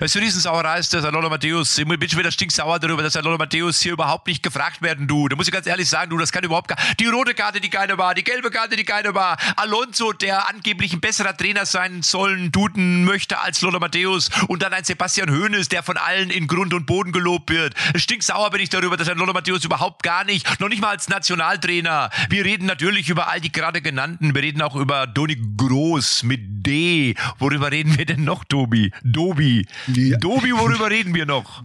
[0.00, 3.36] Es ist Riesensauerei ist, dass Lola Matthäus, ich bin schon wieder stinksauer darüber, dass Lola
[3.36, 5.26] Matthäus hier überhaupt nicht gefragt werden, du.
[5.26, 7.68] Da muss ich ganz ehrlich sagen, du, das kann überhaupt gar, die rote Karte, die
[7.68, 9.36] keine war, die gelbe Karte, die keine war.
[9.56, 14.72] Alonso, der angeblich ein besserer Trainer sein sollen, duden möchte als Lola Matthäus und dann
[14.72, 17.74] ein Sebastian Hoeneß, der von allen in Grund und Boden gelobt wird.
[17.96, 21.08] Stinksauer bin ich darüber, dass ein Lola Matthäus überhaupt gar nicht, noch nicht mal als
[21.08, 22.10] Nationaltrainer.
[22.30, 26.40] Wir reden natürlich über all die gerade genannten, wir reden auch über Doni Groß mit
[26.64, 27.16] D.
[27.40, 28.92] Worüber reden wir denn noch, Tobi?
[29.02, 29.66] Dobi.
[29.94, 30.18] Ja.
[30.18, 31.62] Dobi, worüber reden wir noch?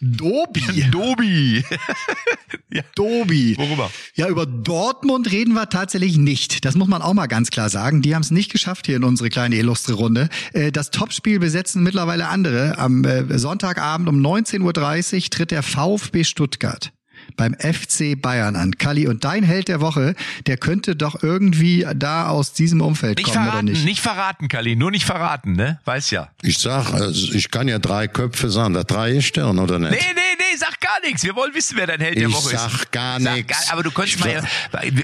[0.00, 0.84] Dobi.
[0.90, 1.64] Dobi.
[2.72, 2.82] ja.
[2.94, 3.56] Dobi.
[3.56, 3.90] Worüber?
[4.14, 6.64] Ja, über Dortmund reden wir tatsächlich nicht.
[6.64, 8.02] Das muss man auch mal ganz klar sagen.
[8.02, 10.28] Die haben es nicht geschafft hier in unsere kleine illustre Runde.
[10.52, 12.78] Äh, Das Topspiel besetzen mittlerweile andere.
[12.78, 16.92] Am äh, Sonntagabend um 19.30 Uhr tritt der VfB Stuttgart
[17.36, 18.76] beim FC Bayern an.
[18.78, 20.14] Kalli, und dein Held der Woche,
[20.46, 23.84] der könnte doch irgendwie da aus diesem Umfeld Nicht kommen, oder verraten, nicht?
[23.84, 24.76] nicht verraten, Kali.
[24.76, 25.78] Nur nicht verraten, ne?
[25.84, 26.28] Weiß ja.
[26.42, 28.74] Ich sag, also ich kann ja drei Köpfe sagen.
[28.74, 29.90] Das drei ist Stern, oder nicht?
[29.92, 31.24] Nee, nee, nee, sag gar nichts.
[31.24, 32.60] Wir wollen wissen, wer dein Held der Ich Woche ist.
[32.60, 33.70] sag gar nichts.
[33.70, 34.42] Aber du könntest Ich mal.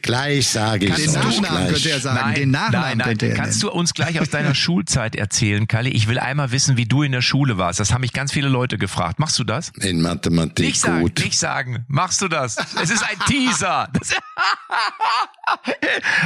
[0.03, 1.72] Gleich sage ich Kannst Den Nachnamen gleich.
[1.72, 2.19] könnte er sagen.
[2.22, 3.06] Nein, Den Nachnamen nein, nein.
[3.09, 3.72] könnte er Kannst nennen.
[3.72, 5.91] du uns gleich aus deiner Schulzeit erzählen, Kalle?
[5.91, 7.81] Ich will einmal wissen, wie du in der Schule warst.
[7.81, 9.19] Das haben mich ganz viele Leute gefragt.
[9.19, 9.70] Machst du das?
[9.81, 11.19] In Mathematik Nicht sagen, gut.
[11.25, 11.84] nicht sagen.
[12.11, 12.56] Machst du das?
[12.83, 13.86] Es ist ein Teaser.
[13.92, 14.11] Das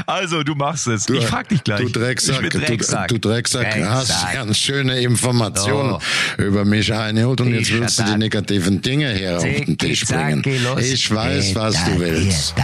[0.06, 1.06] also, du machst es.
[1.10, 1.80] ich frag dich gleich.
[1.80, 3.08] Du Drecksack, Ich bin du, Drecksack.
[3.08, 4.32] du Drecksack, hast Drecksack.
[4.32, 5.98] ganz schöne Informationen
[6.38, 10.42] über mich eingeholt und jetzt willst du die negativen Dinge hier auf den Tisch bringen.
[10.78, 12.55] Ich weiß, was du willst.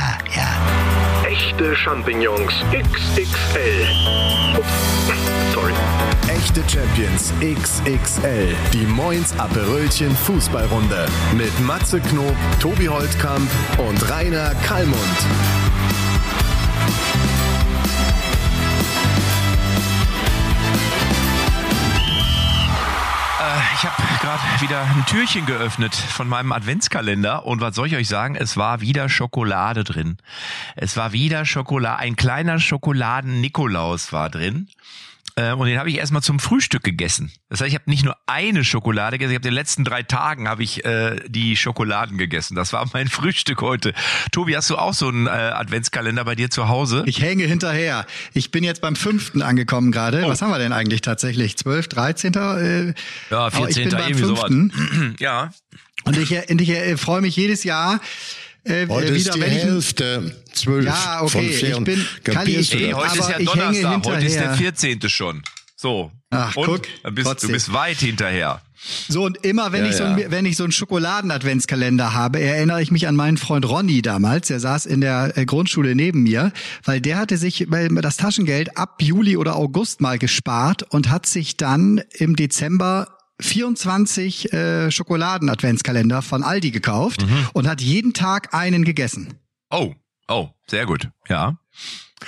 [1.28, 4.49] Echte Champignons XXL.
[6.40, 8.56] Echte Champions XXL.
[8.72, 11.06] Die Moins Aperölchen Fußballrunde.
[11.36, 14.96] Mit Matze Knob, Tobi Holtkamp und Rainer Kallmund.
[23.40, 27.96] Äh, Ich habe gerade wieder ein Türchen geöffnet von meinem Adventskalender und was soll ich
[27.96, 28.34] euch sagen?
[28.34, 30.16] Es war wieder Schokolade drin.
[30.74, 34.68] Es war wieder Schokolade, ein kleiner Schokoladen-Nikolaus war drin.
[35.40, 37.32] Äh, Und den habe ich erstmal zum Frühstück gegessen.
[37.48, 40.02] Das heißt, ich habe nicht nur eine Schokolade gegessen, ich habe in den letzten drei
[40.02, 42.54] Tagen habe ich äh, die Schokoladen gegessen.
[42.54, 43.94] Das war mein Frühstück heute.
[44.32, 47.04] Tobi, hast du auch so einen äh, Adventskalender bei dir zu Hause?
[47.06, 48.06] Ich hänge hinterher.
[48.34, 50.26] Ich bin jetzt beim fünften angekommen gerade.
[50.26, 51.56] Was haben wir denn eigentlich tatsächlich?
[51.56, 52.34] 12, 13.
[52.34, 52.94] Äh,
[53.30, 53.82] ja, aber ich 14.
[53.84, 54.44] bin beim irgendwie sowas.
[54.46, 55.16] fünften.
[55.20, 55.50] Ja.
[56.04, 58.00] Und ich, und ich äh, freue mich jedes Jahr
[58.64, 61.80] äh, Heute wieder, ist die wenn ich Hälfte, zwölf Ja, okay, von ich vier.
[61.80, 64.34] bin- Kalli, Kapierst ich du Ey, bin- heute ist aber ja ich Donnerstag, heute ist
[64.34, 64.56] der hinterher.
[64.56, 65.08] 14.
[65.08, 65.42] schon.
[65.76, 66.12] So.
[66.30, 68.60] Ach, Und guck, Dann bist, du bist weit hinterher.
[69.08, 70.14] So, und immer wenn Ja, ich so, ja.
[70.14, 74.48] ein- wenn ich so einen Schokoladen-Adventskalender habe, erinnere ich mich an meinen Freund Ronny damals.
[74.48, 76.52] Der saß in der äh, Grundschule neben mir,
[76.84, 81.56] weil der hatte sich das Taschengeld ab Juli oder August mal gespart und hat sich
[81.56, 87.48] dann im Dezember 24 äh, Schokoladen-Adventskalender von Aldi gekauft Mhm.
[87.52, 89.34] und hat jeden Tag einen gegessen.
[89.70, 89.94] Oh,
[90.28, 91.08] oh, sehr gut.
[91.28, 91.58] Ja.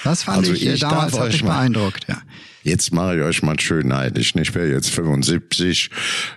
[0.05, 2.07] Das fand Also ich, äh, ich damals hat euch mich mal- beeindruckt.
[2.09, 2.19] Ja.
[2.65, 4.37] Jetzt mache ich euch mal schön neidisch.
[4.37, 5.91] Ich wäre jetzt 75.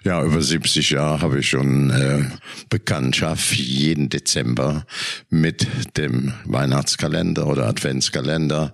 [0.03, 2.23] Ja, über 70 Jahre habe ich schon äh,
[2.67, 4.87] Bekanntschaft jeden Dezember
[5.29, 5.67] mit
[5.97, 8.73] dem Weihnachtskalender oder Adventskalender.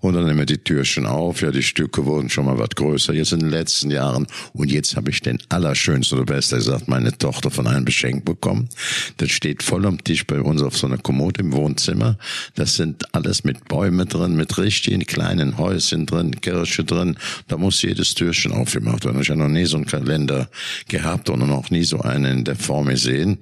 [0.00, 1.42] Und dann nehmen wir die Türchen auf.
[1.42, 4.28] Ja, die Stücke wurden schon mal was größer jetzt in den letzten Jahren.
[4.52, 8.68] Und jetzt habe ich den allerschönsten oder besser gesagt meine Tochter von einem beschenkt bekommen.
[9.16, 12.16] Das steht voll am Tisch bei uns auf so einer Kommode im Wohnzimmer.
[12.54, 17.16] Das sind alles mit Bäumen drin, mit richtigen kleinen Häuschen drin, Kirche drin.
[17.48, 19.20] Da muss jedes Türchen aufgemacht werden.
[19.20, 20.48] Ich habe noch nie so einen Kalender
[20.88, 23.38] gehabt und noch nie so einen in der Form gesehen.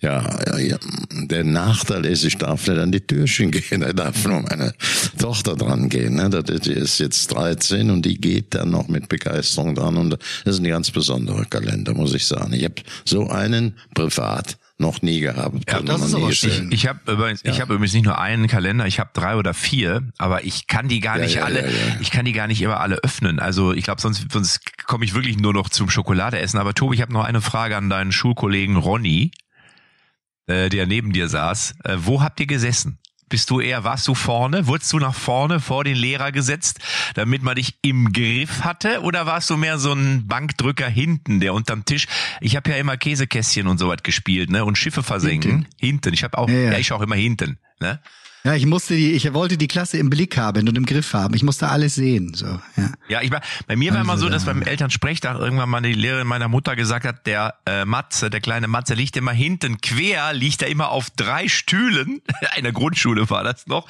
[0.00, 0.76] Ja, ja,
[1.12, 3.80] der Nachteil ist, ich darf nicht an die Türchen gehen.
[3.80, 4.72] Da darf nur meine
[5.18, 6.14] Tochter dran gehen.
[6.16, 6.30] Ne?
[6.30, 9.96] Das- Die ist jetzt 13 und die geht dann noch mit Begeisterung dran.
[9.96, 10.10] Und
[10.44, 12.52] das ist ein ganz besonderer Kalender, muss ich sagen.
[12.52, 12.74] Ich habe
[13.04, 15.70] so einen privat noch nie gehabt.
[15.70, 16.72] Ja, und das noch ist nie aber schön.
[16.72, 20.02] Ich habe übrigens, ich habe übrigens nicht nur einen Kalender, ich habe drei oder vier,
[20.18, 21.96] aber ich kann die gar Ja, nicht ja, alle, ja, ja.
[22.00, 23.38] ich kann die gar nicht immer alle öffnen.
[23.38, 26.58] Also ich glaube, sonst, sonst komme ich wirklich nur noch zum Schokolade essen.
[26.58, 29.32] Aber Tobi, ich habe noch eine Frage an deinen Schulkollegen Ronny,
[30.46, 31.74] äh, der neben dir saß.
[31.84, 32.99] Äh, wo habt ihr gesessen?
[33.30, 34.66] Bist du eher, warst du vorne?
[34.66, 36.80] Wurdest du nach vorne vor den Lehrer gesetzt,
[37.14, 39.00] damit man dich im Griff hatte?
[39.02, 42.06] Oder warst du mehr so ein Bankdrücker hinten, der unterm Tisch?
[42.40, 44.64] Ich habe ja immer Käsekästchen und sowas gespielt, ne?
[44.64, 45.68] Und Schiffe versenken.
[45.78, 46.12] Hinten.
[46.12, 46.78] Ich habe auch, Ja, ja, ja.
[46.78, 47.58] ich auch immer hinten.
[47.80, 48.00] Ne?
[48.42, 51.34] Ja, ich musste die, ich wollte die Klasse im Blick haben und im Griff haben.
[51.34, 52.32] Ich musste alles sehen.
[52.34, 52.46] So,
[52.76, 52.90] ja.
[53.08, 55.92] Ja, ich war, bei mir war immer so, dass da- beim Elternsprechtag irgendwann mal die
[55.92, 60.32] Lehrerin meiner Mutter gesagt hat, der äh, Matze, der kleine Matze, liegt immer hinten quer,
[60.32, 62.22] liegt er immer auf drei Stühlen,
[62.56, 63.86] in der Grundschule war das noch,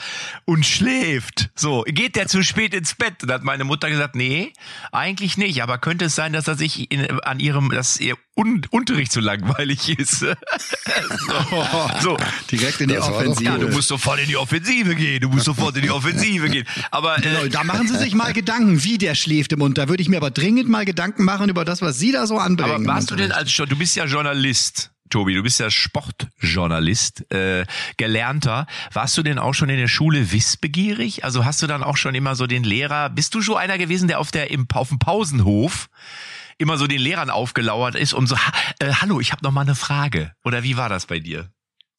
[0.46, 1.50] und schläft.
[1.54, 3.22] So, geht der zu spät ins Bett?
[3.22, 4.52] Und da hat meine Mutter gesagt, nee,
[4.90, 8.62] eigentlich nicht, aber könnte es sein, dass er sich in, an ihrem, dass ihr Un
[8.70, 10.20] Unterricht so langweilig ist.
[10.20, 10.34] so,
[12.00, 12.16] so.
[12.50, 13.44] Direkt in die Offensive.
[13.44, 15.20] Ja, du musst sofort in die Offensive gehen.
[15.20, 16.66] Du musst sofort in die Offensive gehen.
[16.90, 19.78] Aber Genau, äh, Da machen Sie sich mal Gedanken, wie der schläft im Mund.
[19.78, 22.38] Da würde ich mir aber dringend mal Gedanken machen über das, was Sie da so
[22.38, 22.72] anbringen.
[22.74, 27.30] Aber warst du denn als Jo- du bist ja Journalist, Tobi, du bist ja Sportjournalist,
[27.32, 27.64] äh,
[27.96, 28.66] gelernter.
[28.92, 31.24] Warst du denn auch schon in der Schule wissbegierig?
[31.24, 34.08] Also hast du dann auch schon immer so den Lehrer, bist du so einer gewesen,
[34.08, 35.88] der auf der im auf dem Pausenhof
[36.58, 38.36] immer so den Lehrern aufgelauert ist, um so
[38.78, 40.32] äh, hallo, ich habe noch mal eine Frage.
[40.44, 41.50] Oder wie war das bei dir?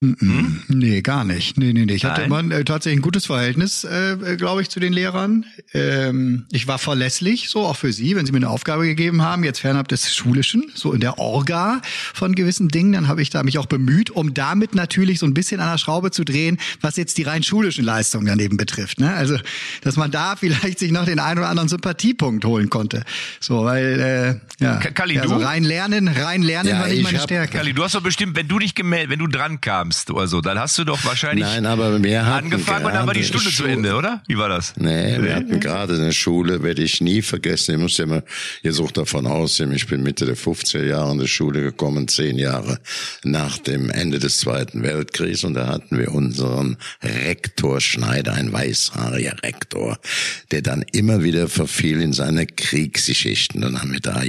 [0.04, 0.62] Mm-mm.
[0.68, 1.58] Nee, gar nicht.
[1.60, 1.94] Nee, nee, nee.
[1.94, 2.46] Ich hatte Nein?
[2.48, 5.46] immer äh, tatsächlich ein gutes Verhältnis, äh, äh, glaube ich, zu den Lehrern.
[5.76, 9.44] Ähm, ich war verlässlich, so auch für Sie, wenn Sie mir eine Aufgabe gegeben haben,
[9.44, 11.84] jetzt fernab des Schulischen, so in der Orga
[12.16, 15.36] von gewissen Dingen, dann habe ich da mich auch bemüht, um damit natürlich so ein
[15.36, 19.00] bisschen an der Schraube zu drehen, was jetzt die rein schulischen Leistungen daneben betrifft.
[19.00, 19.14] Ne?
[19.14, 19.38] Also,
[19.84, 23.04] dass man da vielleicht sich noch den einen oder anderen Sympathiepunkt holen konnte.
[23.40, 25.46] So, weil, äh, ja, Ka- Kalli, ja, so du?
[25.46, 27.58] rein lernen, rein lernen Ja, war nicht ich meine hab- Stärke.
[27.60, 30.42] Kali, du hast doch bestimmt, wenn du dich gemeldet, wenn du dran kamst oder so,
[30.42, 33.46] dann hast du doch wahrscheinlich Nein, aber wir hatten angefangen und dann war die Stunde
[33.46, 34.22] zu Schule- Ende, oder?
[34.28, 34.74] Wie war das?
[34.78, 37.76] Nee, wir hatten gerade eine Schule, werde ich nie vergessen.
[37.76, 38.24] Ich muss ja mal,
[38.64, 42.38] ihr sucht davon aus, ich bin Mitte der 50er Jahre in die Schule gekommen, zehn
[42.38, 42.80] Jahre
[43.24, 45.44] nach dem Ende des Zweiten Weltkriegs.
[45.44, 49.98] Und da hatten wir unseren Rektor Schneider, ein weißhaariger Rektor,
[50.52, 53.62] der dann immer wieder verfiel in seine Kriegsgeschichten.
[53.62, 54.22] Dann haben wir da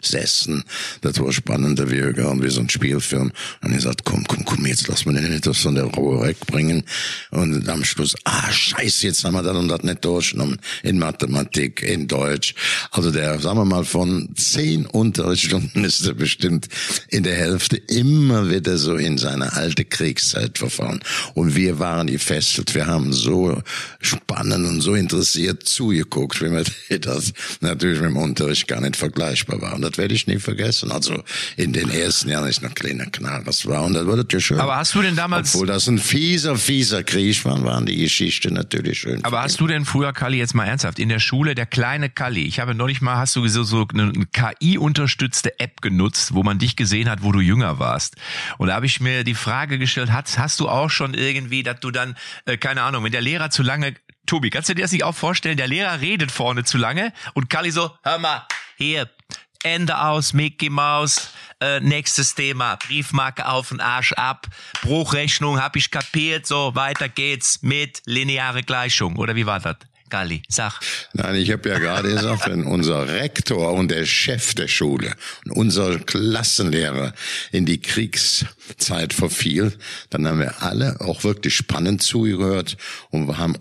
[0.00, 0.64] gesessen.
[1.00, 3.32] Das war spannender wie irgendwie so ein Spielfilm.
[3.62, 6.84] Und er sagt, komm, komm, komm, jetzt lass mal den etwas von der Ruhe wegbringen.
[7.30, 10.58] Und am Schluss, ah, scheiße, jetzt haben wir das und das nicht durchgenommen.
[10.82, 12.54] In Mathematik, in Deutsch.
[12.90, 16.68] Also der, sagen wir mal, von zehn Unterrichtsstunden ist er bestimmt
[17.08, 21.00] in der Hälfte immer wieder so in seine alte Kriegszeit verfahren.
[21.34, 22.74] Und wir waren gefesselt.
[22.74, 23.60] Wir haben so
[24.00, 26.64] spannend und so interessiert zugeguckt, wie mir
[27.00, 29.74] das natürlich mit dem Unterricht gar nicht vergleichbar war.
[29.74, 30.90] Und das werde ich nie vergessen.
[30.90, 31.22] Also
[31.56, 33.84] in den ersten Jahren ist noch ein kleiner Knarres war.
[33.84, 34.60] Und das wurde ja schön.
[34.60, 38.52] Aber hast du denn damals Obwohl das ein fieser, fieser Krieg war, waren die Geschichte
[38.52, 39.24] natürlich schön.
[39.24, 42.44] Aber hast du denn früher, Kalli, jetzt mal ernsthaft, in der Schule, der kleine Kalli,
[42.44, 46.76] ich habe neulich mal, hast du so, so eine KI-unterstützte App genutzt, wo man dich
[46.76, 48.16] gesehen hat, wo du jünger warst.
[48.58, 51.80] Und da habe ich mir die Frage gestellt, hast, hast du auch schon irgendwie, dass
[51.80, 52.16] du dann,
[52.46, 53.94] äh, keine Ahnung, wenn der Lehrer zu lange,
[54.26, 57.48] Tobi, kannst du dir das nicht auch vorstellen, der Lehrer redet vorne zu lange und
[57.48, 58.46] Kalli so, hör mal,
[58.76, 59.08] hier,
[59.62, 64.46] Ende aus, Mickey Maus, äh, nächstes Thema, Briefmarke auf den Arsch ab,
[64.82, 69.16] Bruchrechnung hab ich kapiert, so, weiter geht's mit lineare Gleichung.
[69.16, 69.76] Oder wie war das?
[70.08, 70.80] Galli, sag.
[71.12, 75.14] Nein, ich habe ja gerade gesagt, wenn unser Rektor und der Chef der Schule
[75.44, 77.12] und unser Klassenlehrer
[77.52, 77.78] in die
[78.68, 79.72] Kriegszeit verfiel,
[80.10, 82.76] dann haben wir alle auch wirklich spannend zugehört
[83.10, 83.56] und wir haben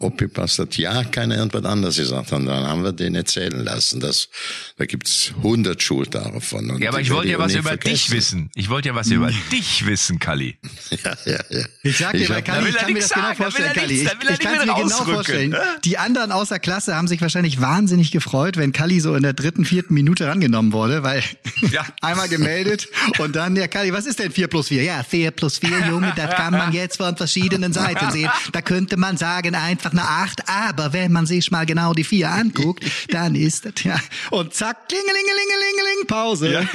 [0.58, 2.40] dass ja keiner irgendwas anderes gesagt hat.
[2.40, 4.00] Und dann haben wir den erzählen lassen.
[4.00, 4.30] Das,
[4.78, 6.70] da gibt's hundert Schultage von.
[6.72, 8.14] Und Ja, aber ich wollte ja was über dich vergessen.
[8.18, 8.52] wissen.
[8.56, 10.58] Ich wollte ja was über dich wissen, Kalli.
[11.04, 11.66] Ja, ja, ja.
[11.84, 13.94] Ich sag dir, Ich bei Kalli, ich kann mir das genau sagen, will vorstellen, Kalli.
[13.96, 15.56] Ich, ich kann es mir genau vorstellen.
[15.86, 19.66] Die anderen außer Klasse haben sich wahrscheinlich wahnsinnig gefreut, wenn Kalli so in der dritten,
[19.66, 21.24] vierten Minute rangenommen wurde, weil
[21.72, 21.86] Ja.
[22.02, 22.88] einmal gemeldet
[23.20, 24.84] und dann, ja Kalli, was ist denn 4 plus 4?
[24.84, 28.30] Ja, 4 plus 4, Junge, das kann man jetzt von verschiedenen Seiten sehen.
[28.52, 32.30] Da könnte man sagen, einfach eine 8, aber wenn man sich mal genau die 4
[32.30, 33.96] anguckt, dann ist das, ja.
[34.32, 36.68] Und zack, klingelingelingelingeling, Pause.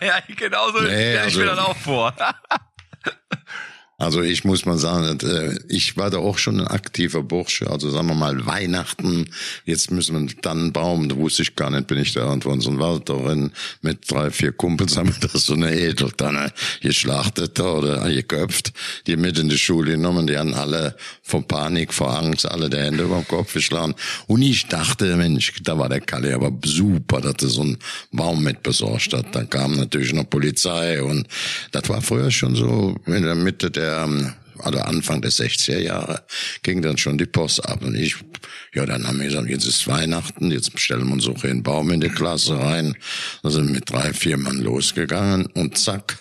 [0.00, 2.14] ja, genau so Nee, stell ich also- mir dann auch vor.
[4.00, 7.70] Also ich muss mal sagen, äh, ich war da auch schon ein aktiver Bursche.
[7.70, 9.28] Also sagen wir mal Weihnachten,
[9.66, 12.62] jetzt müssen wir dann Baum, da wusste ich gar nicht, bin ich da irgendwo in
[12.62, 13.52] so einem Wald drin
[13.82, 18.72] mit drei, vier Kumpels haben wir da so eine Edeltanne geschlachtet oder geköpft,
[19.06, 22.78] die mit in die Schule genommen, die haben alle vor Panik, vor Angst, alle die
[22.78, 23.94] Hände über den Kopf geschlagen.
[24.26, 27.76] Und ich dachte, Mensch, da war der Kalle aber super, dass er so einen
[28.12, 29.34] Baum mit besorgt hat.
[29.34, 31.28] Dann kam natürlich noch Polizei und
[31.72, 33.89] das war früher schon so in der Mitte der
[34.62, 36.22] also Anfang der 60er Jahre
[36.62, 38.16] ging dann schon die Post ab und ich,
[38.74, 41.90] ja, dann haben wir gesagt, jetzt ist Weihnachten, jetzt stellen wir uns auch einen Baum
[41.90, 42.96] in die Klasse rein.
[43.42, 46.18] Da sind wir mit drei, vier Mann losgegangen und zack,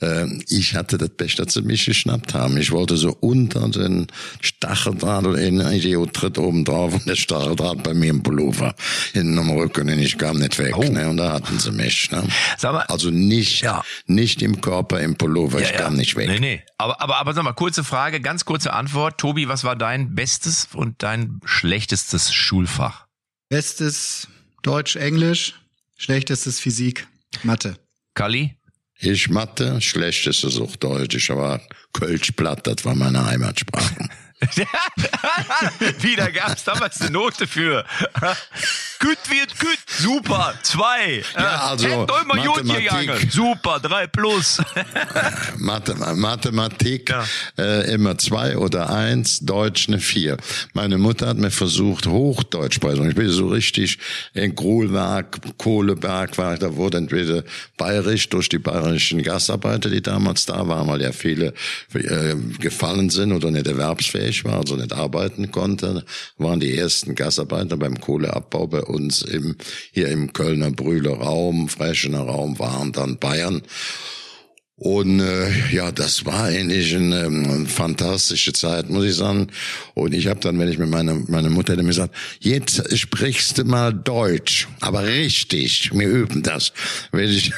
[0.00, 2.56] äh, ich hatte das Pech, dass sie mich geschnappt haben.
[2.56, 4.06] Ich wollte so unter den
[4.40, 8.74] Stacheldraht in Idiot tritt oben drauf und der Stacheldraht bei mir im Pullover
[9.12, 10.76] hinten am Rücken und ich kam nicht weg.
[10.76, 10.82] Oh.
[10.82, 11.08] Ne?
[11.08, 12.10] Und da hatten sie mich.
[12.10, 12.22] Ne?
[12.62, 13.82] Mal, Also nicht, Ja.
[14.06, 16.28] nicht im Körper, im Pullover, ich kam nicht weg.
[16.28, 16.62] Nee, nee.
[16.78, 19.18] Aber, aber, aber sag mal, kurze Frage, ganz kurze Antwort.
[19.18, 21.40] Tobi, was war dein bestes und dein
[21.70, 23.06] schlechtestes Schulfach?
[23.48, 24.26] Bestes
[24.64, 25.54] Deutsch, Englisch,
[25.96, 27.06] schlechtestes Physik,
[27.44, 27.76] Mathe.
[28.14, 28.56] Kali?
[28.98, 31.14] Ich Mathe, schlechtestes auch Deutsch.
[31.14, 31.60] Ich war
[31.92, 34.08] Kölschplatt, das war meine Heimatsprache.
[36.00, 37.84] Wieder gab's damals eine Note für.
[39.00, 39.78] Gut wird gut.
[39.86, 40.52] Super.
[40.62, 41.22] Zwei.
[41.34, 43.32] Ja, also, Mathematik.
[43.32, 43.80] Super.
[43.80, 44.60] Drei plus.
[45.56, 47.24] Mathe, Mathematik Ja.
[47.56, 50.36] äh, immer zwei oder eins, Deutsch eine vier.
[50.74, 53.12] Meine Mutter hat mir versucht, Hochdeutsch beizubringen.
[53.12, 53.98] Ich bin so richtig
[54.34, 57.42] in Kohlwerk, Kohleberg war, ich, da wurde entweder
[57.78, 61.54] bayerisch durch die bayerischen Gastarbeiter, die damals da waren, weil ja viele
[61.94, 66.02] äh, gefallen sind oder nicht erwerbsfähig waren, also nicht arbeiten konnten,
[66.38, 69.56] waren die ersten Gasarbeiter beim Kohleabbau bei uns im,
[69.92, 73.62] hier im Kölner Brühler Raum, Freschener Raum waren dann Bayern.
[74.82, 79.48] Und äh, ja, das war eigentlich eine, ähm, fantastische Zeit, muss ich sagen.
[79.92, 83.64] Und ich habe dann, wenn ich mit meiner meine Mutter dann gesagt, jetzt sprichst du
[83.64, 86.72] mal Deutsch, aber richtig, wir üben das.
[87.12, 87.52] Wenn ich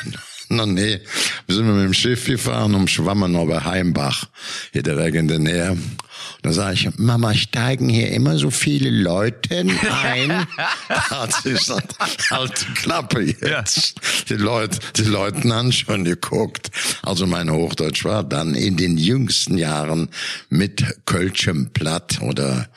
[0.48, 1.00] na nee,
[1.46, 4.26] wir sind mit dem Schiff gefahren um Schwammenau bei Heimbach,
[4.72, 5.78] hier direkt in der Nähe.
[6.42, 9.58] Da sage ich, Mama, steigen hier immer so viele Leute
[10.02, 10.46] ein?
[10.88, 11.94] Hat sie gesagt,
[12.30, 13.94] halt die Klappe jetzt.
[14.28, 16.70] Die Leute, die Leute haben schon geguckt.
[17.02, 20.08] Also mein Hochdeutsch war dann in den jüngsten Jahren
[20.48, 22.68] mit Kölschem Platt oder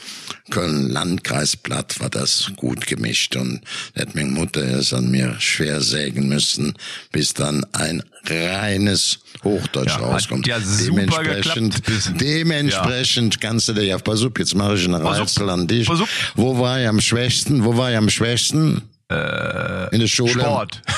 [0.51, 3.61] Köln-Landkreis-Platt war das gut gemischt und
[3.97, 6.75] hat meine Mutter es an mir schwer sägen müssen,
[7.11, 10.45] bis dann ein reines Hochdeutsch Ja, rauskommt.
[10.47, 12.21] ja super dementsprechend, geklappt.
[12.21, 15.67] dementsprechend kannst du dir ja, pass auf, jetzt mache ich eine Pass auf, Rätsel an
[15.67, 15.87] dich.
[16.35, 17.63] Wo war ich am schwächsten?
[17.63, 18.81] Wo war ich am schwächsten?
[19.07, 20.31] In der Schule.
[20.31, 20.81] Sport.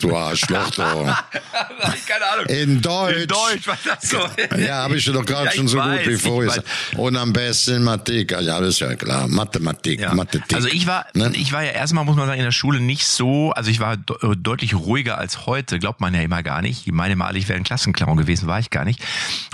[0.00, 0.82] Du Arschloch, du.
[0.82, 2.46] Keine Ahnung.
[2.48, 3.16] In Deutsch.
[3.16, 4.18] In Deutsch war das so.
[4.56, 6.62] Ja, habe ich doch gerade Ja, schon so weiß, gut wie vorher.
[6.96, 8.32] Und am besten Mathematik.
[8.32, 9.28] Ja, das ist ja klar.
[9.28, 10.12] Mathematik, Ja.
[10.14, 10.54] Mathematik.
[10.54, 11.30] Also ich war, Ne?
[11.34, 13.96] ich war ja erstmal, muss man sagen, in der Schule nicht so, also ich war
[13.96, 16.86] de äh, deutlich ruhiger als heute, glaubt man ja immer gar nicht.
[16.86, 19.00] Ich meine mal, ich wäre ein Klassenclown gewesen, war ich gar nicht.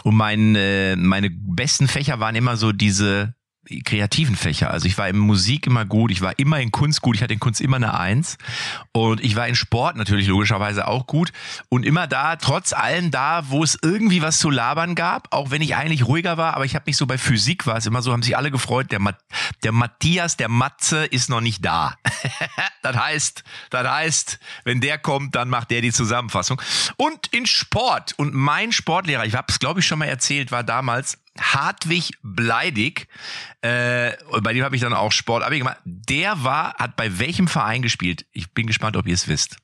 [0.03, 3.35] Und mein, äh, meine besten Fächer waren immer so diese
[3.85, 4.71] kreativen Fächer.
[4.71, 7.35] Also ich war in Musik immer gut, ich war immer in Kunst gut, ich hatte
[7.35, 8.37] in Kunst immer eine Eins
[8.93, 11.33] und ich war in Sport natürlich logischerweise auch gut
[11.69, 15.63] und immer da, trotz allem da, wo es irgendwie was zu labern gab, auch wenn
[15.63, 18.13] ich eigentlich ruhiger war, aber ich habe mich so bei Physik war es immer so,
[18.13, 19.13] haben sich alle gefreut, der, Ma
[19.63, 21.95] der Matthias, der Matze ist noch nicht da.
[22.93, 26.61] das heißt, das heißt, wenn der kommt, dann macht der die Zusammenfassung.
[26.97, 30.65] Und in Sport und mein Sportlehrer, ich habe es glaube ich schon mal erzählt, war
[30.65, 33.09] damals Hartwig Bleidig,
[33.63, 35.79] äh, bei dem habe ich dann auch Sport gemacht.
[35.85, 38.27] Der war, hat bei welchem Verein gespielt?
[38.33, 39.57] Ich bin gespannt, ob ihr es wisst.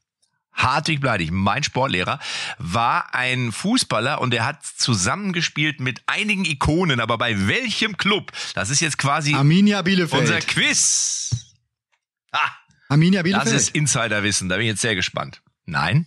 [0.56, 2.18] Hartwig Bleidig, mein Sportlehrer,
[2.58, 8.32] war ein Fußballer und er hat zusammengespielt mit einigen Ikonen, aber bei welchem Club?
[8.54, 10.22] Das ist jetzt quasi Arminia Bielefeld.
[10.22, 11.54] unser Quiz.
[12.32, 12.50] Ah,
[12.88, 13.56] Arminia das Bielefeld.
[13.56, 15.42] ist Insiderwissen, da bin ich jetzt sehr gespannt.
[15.64, 16.06] Nein?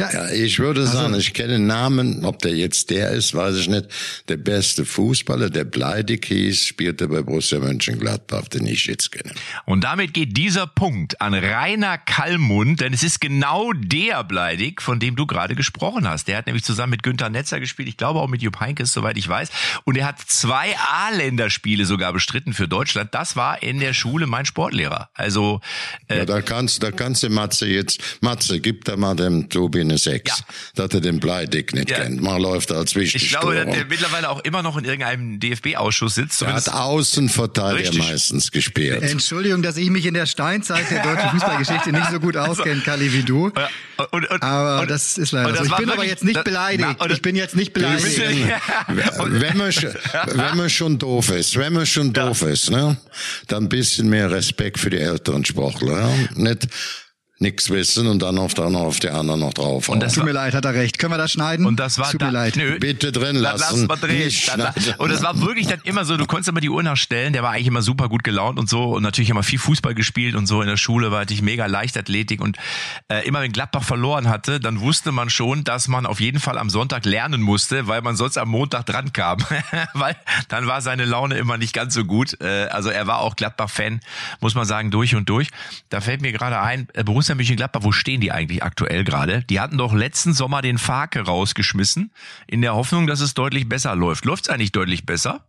[0.00, 3.86] Ja, ich würde sagen, ich kenne Namen, ob der jetzt der ist, weiß ich nicht.
[4.26, 9.32] Der beste Fußballer, der Bleidig hieß, spielte bei Borussia Mönchengladbach, den ich jetzt kenne.
[9.66, 14.98] Und damit geht dieser Punkt an Rainer Kallmund, denn es ist genau der Bleidig, von
[14.98, 16.26] dem du gerade gesprochen hast.
[16.26, 19.16] Der hat nämlich zusammen mit Günther Netzer gespielt, ich glaube auch mit Jupp Heynckes, soweit
[19.16, 19.50] ich weiß.
[19.84, 23.14] Und er hat zwei A-Länderspiele sogar bestritten für Deutschland.
[23.14, 25.10] Das war in der Schule mein Sportlehrer.
[25.14, 25.60] Also
[26.08, 29.83] äh, Ja, da kannst, da kannst du Matze jetzt, Matze, gib da mal dem Tobi
[29.84, 30.44] eine Sechs, Ja.
[30.74, 31.98] dass er den Bleidig nicht Ja.
[32.00, 32.20] kennt.
[32.20, 33.22] Mal läuft als wichtig.
[33.22, 36.42] ich glaube, dass der mittlerweile auch immer noch in irgendeinem DFB-Ausschuss sitzt.
[36.42, 37.98] er hat Außenverteidiger Richtig.
[37.98, 39.02] meistens gespielt.
[39.02, 43.12] Entschuldigung, dass ich mich in der Steinzeit der deutschen Fußballgeschichte nicht so gut auskenne, Kali,
[43.12, 43.52] wie du.
[44.10, 45.62] Und, und, Aber und, das ist leider und so.
[45.62, 46.96] das Ich bin aber jetzt nicht das- beleidigt.
[46.98, 48.18] Na, ich bin jetzt nicht beleidigt.
[48.88, 49.94] wenn man, schon-
[50.32, 52.96] wenn man schon doof ist, wenn man schon doof ist, ne,
[53.48, 56.00] dann ein bisschen mehr Respekt für die älteren Sportler.
[56.00, 56.10] Ja?
[56.34, 56.66] Nicht
[57.38, 59.88] nichts wissen und dann auf, dann auf die anderen noch drauf.
[59.88, 60.98] Und das Tut mir leid, hat er recht.
[60.98, 61.66] Können wir das schneiden?
[61.66, 62.56] Und das war Tut da, mir leid.
[62.56, 63.86] Nö, Bitte drin La- lassen.
[63.88, 64.30] Lass mal drehen.
[64.98, 67.50] Und es war wirklich dann immer so, du konntest immer die Uhr nachstellen, der war
[67.50, 70.62] eigentlich immer super gut gelaunt und so und natürlich immer viel Fußball gespielt und so
[70.62, 72.56] in der Schule war ich mega Leichtathletik und
[73.08, 76.56] äh, immer wenn Gladbach verloren hatte, dann wusste man schon, dass man auf jeden Fall
[76.58, 79.38] am Sonntag lernen musste, weil man sonst am Montag dran kam,
[79.94, 80.14] weil
[80.48, 82.40] dann war seine Laune immer nicht ganz so gut.
[82.40, 84.00] Äh, also er war auch Gladbach-Fan,
[84.40, 85.48] muss man sagen, durch und durch.
[85.88, 89.44] Da fällt mir gerade ein, äh, Borussia Borussia Mönchengladbach, wo stehen die eigentlich aktuell gerade?
[89.44, 92.12] Die hatten doch letzten Sommer den Fake rausgeschmissen,
[92.46, 94.26] in der Hoffnung, dass es deutlich besser läuft.
[94.26, 95.46] Läuft es eigentlich deutlich besser?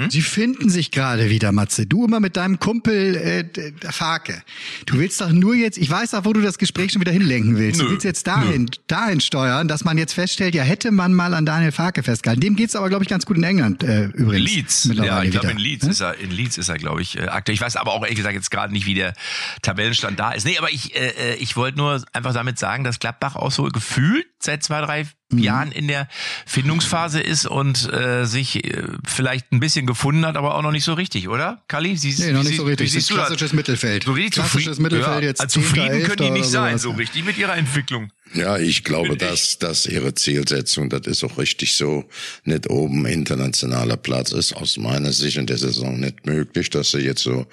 [0.00, 0.10] Hm?
[0.10, 1.86] Sie finden sich gerade wieder, Matze.
[1.86, 4.42] Du immer mit deinem Kumpel äh, Farke.
[4.86, 7.56] Du willst doch nur jetzt, ich weiß auch, wo du das Gespräch schon wieder hinlenken
[7.58, 7.80] willst.
[7.80, 8.68] Nö, du willst jetzt dahin, nö.
[8.86, 12.40] dahin steuern, dass man jetzt feststellt, ja, hätte man mal an Daniel Farke festgehalten.
[12.40, 14.50] Dem geht's aber, glaube ich, ganz gut in England äh, übrigens.
[14.50, 14.90] Leeds.
[14.94, 15.90] Ja, ich glaube, in Leeds hm?
[15.90, 17.54] ist er, in Leeds ist er, glaube ich, äh, aktuell.
[17.54, 19.12] Ich weiß aber auch ehrlich gesagt jetzt gerade nicht, wie der
[19.60, 20.46] Tabellenstand da ist.
[20.46, 23.64] Nee, aber ich, äh, äh ich wollte nur einfach damit sagen, dass Gladbach auch so
[23.64, 25.06] gefühlt seit zwei, drei.
[25.38, 26.08] Jahren in der
[26.46, 30.84] Findungsphase ist und äh, sich äh, vielleicht ein bisschen gefunden hat, aber auch noch nicht
[30.84, 31.62] so richtig, oder?
[31.68, 31.96] Kali?
[31.96, 32.92] Sie, nee, noch nicht so richtig.
[32.92, 34.04] Siehst klassisches Mittelfeld.
[34.04, 35.40] So richtig klassisches Mittelfeld ja, jetzt.
[35.40, 38.10] Also zufrieden können die nicht sein, so richtig mit ihrer Entwicklung.
[38.32, 42.04] Ja, ich glaube, dass das ihre Zielsetzung, das ist auch richtig so,
[42.44, 46.98] nicht oben internationaler Platz ist, aus meiner Sicht in der Saison nicht möglich, dass sie
[46.98, 47.46] jetzt so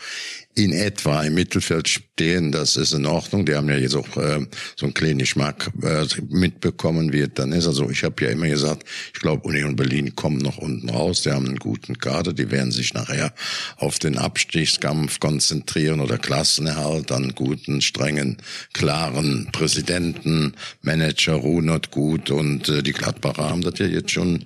[0.57, 3.45] in etwa im Mittelfeld stehen, das ist in Ordnung.
[3.45, 4.43] Die haben ja jetzt auch äh,
[4.75, 7.67] so einen kleinen Geschmack äh, mitbekommen, wie es dann ist.
[7.67, 11.21] Also ich habe ja immer gesagt, ich glaube, Union Berlin kommt noch unten raus.
[11.21, 13.35] Die haben einen guten Kader, die werden sich nachher
[13.75, 18.37] auf den Abstiegskampf konzentrieren oder Klassenerhalt, dann guten, strengen,
[18.73, 24.45] klaren Präsidenten, Manager Runert gut und äh, die Gladbacher haben das ja jetzt schon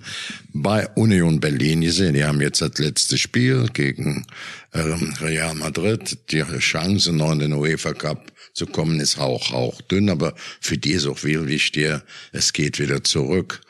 [0.52, 2.14] bei Union Berlin gesehen.
[2.14, 4.26] Die haben jetzt das letzte Spiel gegen
[4.74, 6.18] ähm, Real Madrid.
[6.30, 10.78] Die Chance, noch in den UEFA Cup zu kommen, ist auch, auch dünn, aber für
[10.78, 12.00] die ist auch wichtig,
[12.32, 13.60] es geht wieder zurück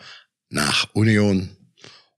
[0.51, 1.51] nach Union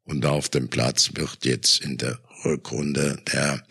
[0.04, 3.62] und auf dem Platz wird jetzt in der Rückrunde der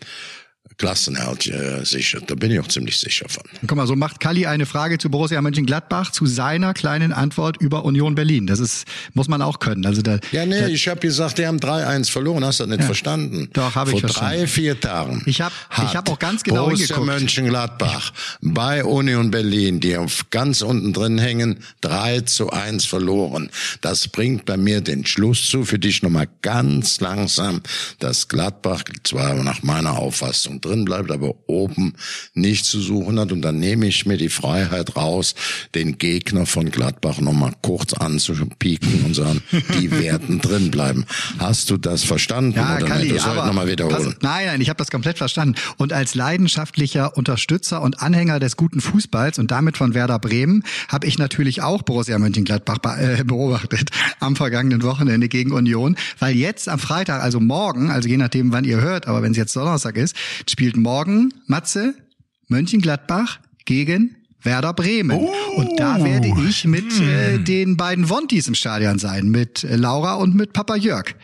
[0.76, 2.20] Klassenerhalt äh, sicher.
[2.26, 3.42] Da bin ich auch ziemlich sicher von.
[3.66, 7.84] Guck mal, so macht Kalli eine Frage zu Borussia Mönchengladbach zu seiner kleinen Antwort über
[7.84, 8.46] Union Berlin.
[8.46, 9.86] Das ist muss man auch können.
[9.86, 12.44] Also da, ja, nee, da, ich habe gesagt, die haben 3-1 verloren.
[12.44, 13.48] Hast du das nicht ja, verstanden?
[13.52, 14.38] Doch, habe ich Vor verstanden.
[14.38, 15.22] drei, vier Tagen.
[15.26, 17.20] Ich habe ich hab auch ganz genau Borussia hingeguckt.
[17.20, 23.50] Mönchengladbach bei Union Berlin, die auf ganz unten drin hängen, 3 zu 1 verloren.
[23.80, 27.62] Das bringt bei mir den Schluss zu, für dich nochmal ganz langsam,
[27.98, 31.94] dass Gladbach zwar nach meiner Auffassung drin bleibt, aber oben
[32.34, 33.32] nicht zu suchen hat.
[33.32, 35.34] Und dann nehme ich mir die Freiheit raus,
[35.74, 39.42] den Gegner von Gladbach nochmal kurz anzupieken und sagen,
[39.80, 41.04] die werden drin bleiben.
[41.38, 42.56] Hast du das verstanden?
[42.56, 43.16] Ja, oder Kalli, nicht?
[43.16, 44.14] Das aber, nochmal wiederholen.
[44.14, 45.54] Pass, nein, nein, ich habe das komplett verstanden.
[45.76, 51.06] Und als leidenschaftlicher Unterstützer und Anhänger des guten Fußballs und damit von Werder Bremen habe
[51.06, 53.90] ich natürlich auch Borussia Mönchengladbach äh, beobachtet
[54.20, 58.64] am vergangenen Wochenende gegen Union, weil jetzt am Freitag, also morgen, also je nachdem, wann
[58.64, 60.16] ihr hört, aber wenn es jetzt Donnerstag ist,
[60.54, 61.96] spielt morgen Matze,
[62.46, 65.18] Mönchengladbach gegen Werder Bremen.
[65.18, 65.32] Oh.
[65.56, 67.08] Und da werde ich mit hm.
[67.08, 71.16] äh, den beiden Wontis im Stadion sein, mit äh, Laura und mit Papa Jörg.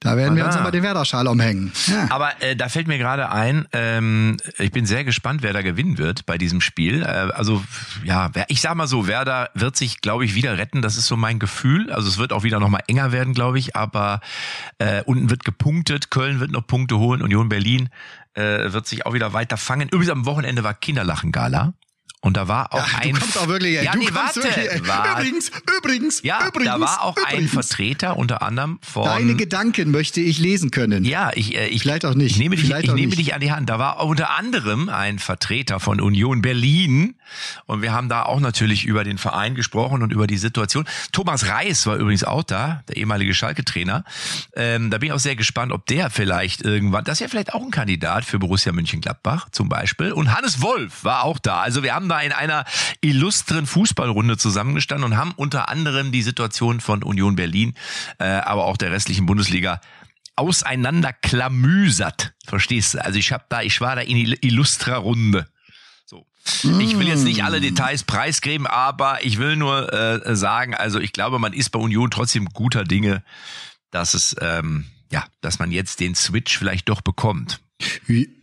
[0.00, 1.72] Da werden ah, wir uns aber den Werder-Schal umhängen.
[1.86, 2.08] Ja.
[2.10, 5.96] Aber äh, da fällt mir gerade ein, ähm, ich bin sehr gespannt, wer da gewinnen
[5.96, 7.00] wird bei diesem Spiel.
[7.02, 7.64] Äh, also
[8.04, 10.82] ja, ich sag mal so, Werder wird sich, glaube ich, wieder retten.
[10.82, 11.90] Das ist so mein Gefühl.
[11.90, 13.76] Also es wird auch wieder nochmal enger werden, glaube ich.
[13.76, 14.20] Aber
[14.76, 17.88] äh, unten wird gepunktet, Köln wird noch Punkte holen, Union Berlin
[18.34, 19.88] äh, wird sich auch wieder weiter fangen.
[19.88, 21.74] Übrigens am Wochenende war Kinderlachen-Gala.
[22.24, 23.12] Und da war auch ja, ein.
[23.12, 23.82] Du kommst auch wirklich.
[23.82, 24.42] Ja, du nee, warte.
[24.42, 26.72] Wirklich, war, übrigens, übrigens, ja, übrigens.
[26.72, 27.42] Da war auch übrigens.
[27.42, 29.04] ein Vertreter unter anderem von.
[29.04, 31.04] Deine Gedanken möchte ich lesen können.
[31.04, 32.30] Ja, ich, äh, ich vielleicht auch nicht.
[32.30, 33.18] Ich nehme dich, ich nehme nicht.
[33.18, 33.68] dich an die Hand.
[33.68, 37.14] Da war unter anderem ein Vertreter von Union Berlin
[37.66, 40.86] und wir haben da auch natürlich über den Verein gesprochen und über die Situation.
[41.12, 44.04] Thomas Reis war übrigens auch da, der ehemalige Schalke-Trainer.
[44.54, 47.52] Ähm, da bin ich auch sehr gespannt, ob der vielleicht irgendwann, das ist ja vielleicht
[47.52, 50.12] auch ein Kandidat für Borussia Mönchengladbach zum Beispiel.
[50.12, 51.60] Und Hannes Wolf war auch da.
[51.60, 52.64] Also wir haben da in einer
[53.00, 57.74] illustren Fußballrunde zusammengestanden und haben unter anderem die Situation von Union Berlin,
[58.18, 59.80] äh, aber auch der restlichen Bundesliga
[60.36, 62.34] auseinanderklamüsert.
[62.46, 63.04] Verstehst du?
[63.04, 65.46] Also ich hab da, ich war da in illustrer Runde.
[66.06, 66.26] So.
[66.44, 71.12] Ich will jetzt nicht alle Details preisgeben, aber ich will nur äh, sagen, also ich
[71.12, 73.22] glaube, man ist bei Union trotzdem guter Dinge,
[73.90, 77.60] dass es ähm, ja, dass man jetzt den Switch vielleicht doch bekommt.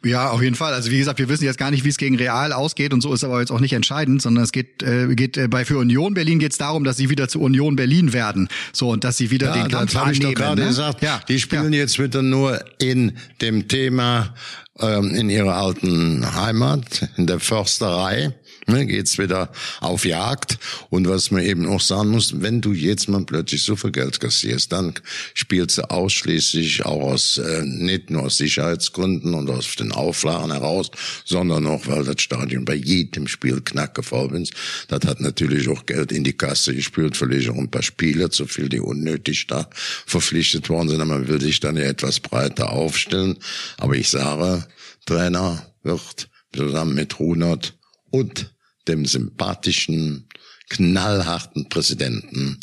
[0.04, 0.74] Ja, auf jeden Fall.
[0.74, 3.14] Also wie gesagt, wir wissen jetzt gar nicht, wie es gegen Real ausgeht und so
[3.14, 6.14] ist aber jetzt auch nicht entscheidend, sondern es geht äh, geht äh, bei für Union
[6.14, 8.50] Berlin geht es darum, dass sie wieder zu Union Berlin werden.
[8.74, 10.68] So und dass sie wieder ja, den Kampf das habe ich doch gerade ne?
[10.68, 11.02] gesagt.
[11.02, 11.80] Ja, die spielen ja.
[11.80, 14.34] jetzt wieder nur in dem Thema
[14.80, 18.34] ähm, in ihrer alten Heimat in der Försterei
[18.68, 20.58] ne, geht's wieder auf Jagd.
[20.90, 24.20] Und was man eben auch sagen muss, wenn du jetzt mal plötzlich so viel Geld
[24.20, 24.94] kassierst, dann
[25.34, 30.92] spielst du ausschließlich auch aus, äh, nicht nur aus Sicherheitsgründen und aus den Auflagen heraus,
[31.26, 34.54] sondern auch, weil das Stadion bei jedem Spiel knackgefallen ist.
[34.88, 38.46] Das hat natürlich auch Geld in die Kasse gespült, vielleicht auch ein paar Spieler zu
[38.46, 39.70] viel, die unnötig da
[40.06, 41.06] verpflichtet worden sind.
[41.06, 43.38] Man will sich dann ja etwas breiter aufstellen.
[43.78, 44.66] Aber ich sage,
[45.06, 47.74] Trainer wird zusammen mit Runert
[48.12, 48.54] und
[48.88, 50.28] dem sympathischen,
[50.70, 52.60] knallharten Präsidenten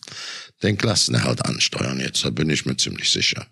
[0.63, 2.01] den Klassenerhalt ansteuern.
[2.01, 3.47] Jetzt da bin ich mir ziemlich sicher.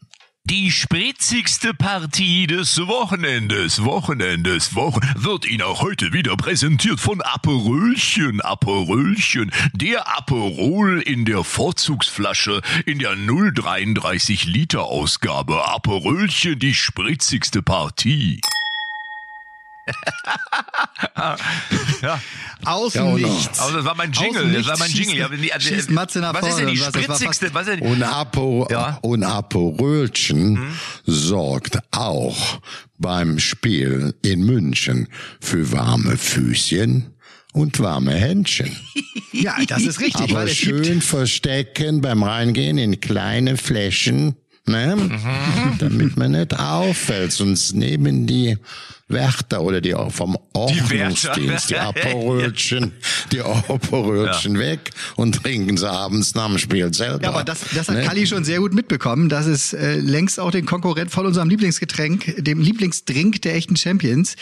[0.49, 8.41] Die spritzigste Partie des Wochenendes, Wochenendes, Wochen wird Ihnen auch heute wieder präsentiert von Aperölchen,
[8.41, 15.67] Aperölchen, der Aperol in der Vorzugsflasche in der 033 Liter Ausgabe.
[15.67, 18.41] Aperölchen, die spritzigste Partie.
[22.03, 22.20] Ja.
[22.64, 23.61] Aus Ja, nichts.
[23.61, 25.16] Also das war mein Jingle, das war mein Jingle.
[25.16, 26.81] Ja, schießt- also, schießt Matze nach was ist denn die.
[26.81, 28.99] Was, spritzigste, was ist denn, Und, Apo, Ja.
[29.03, 30.59] und Aperölchen
[31.05, 32.61] sorgt auch
[32.99, 35.09] beim Spiel in München
[35.40, 37.14] für warme Füßchen
[37.53, 38.75] und warme Händchen.
[39.33, 44.37] Ja, das ist richtig, Aber weil es gibt schön verstecken beim Reingehen in kleine Flächen,
[44.68, 44.96] ne?
[44.96, 45.79] Mhm.
[45.79, 47.33] damit man nicht auffällt.
[47.33, 48.57] Sonst nehmen die
[49.09, 51.76] Wärter oder die vom Ordnungsdienst die.
[51.76, 52.92] Aperölchen,
[53.31, 57.22] die Aperölchen weg und trinken sie abends nach dem Spiel selber.
[57.22, 58.05] Ja, aber das, das hat Ne?
[58.05, 62.44] Kalli schon sehr gut mitbekommen, dass es äh, längst auch den Konkurrent von unserem Lieblingsgetränk,
[62.44, 64.35] dem Lieblingsdrink der echten Champions,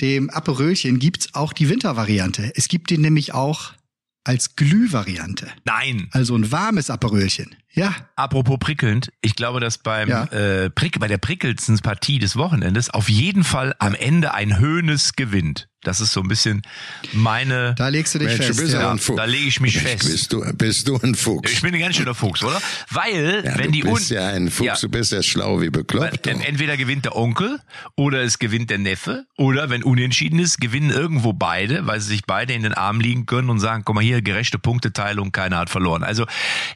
[0.00, 2.52] dem Aperölchen, gibt's auch die Wintervariante.
[2.56, 3.72] Es gibt den nämlich auch
[4.28, 5.48] als Glühvariante.
[5.64, 6.08] nein.
[6.12, 7.54] Also ein warmes Aperölchen.
[7.72, 10.24] Ja, Apropos prickelnd, ich glaube, dass beim Ja.
[10.24, 15.14] äh, Prick, bei der prickelndsten Partie des Wochenendes auf jeden Fall am Ende ein Höhnes
[15.14, 15.67] gewinnt.
[15.88, 16.62] Das ist so ein bisschen
[17.12, 17.74] meine.
[17.76, 18.60] da legst du dich Mensch, du fest.
[18.60, 18.90] bist Ja.
[18.90, 19.16] ein Fuchs.
[19.16, 20.06] da lege ich mich fest.
[20.06, 21.50] Bist du, bist du ein Fuchs?
[21.52, 22.60] Ich bin ein ganz schöner Fuchs, oder?
[22.90, 24.74] Weil, ja, wenn du die bist un ja ein Fuchs, Ja.
[24.80, 26.26] du bist ja schlau wie Weil bekloppt.
[26.26, 26.40] doch.
[26.44, 27.58] entweder gewinnt der Onkel
[27.96, 32.24] oder es gewinnt der Neffe oder wenn unentschieden ist, gewinnen irgendwo beide, weil sie sich
[32.26, 35.70] beide in den Arm liegen können und sagen, guck mal hier, gerechte Punkteteilung, keiner hat
[35.70, 36.02] verloren.
[36.04, 36.26] Also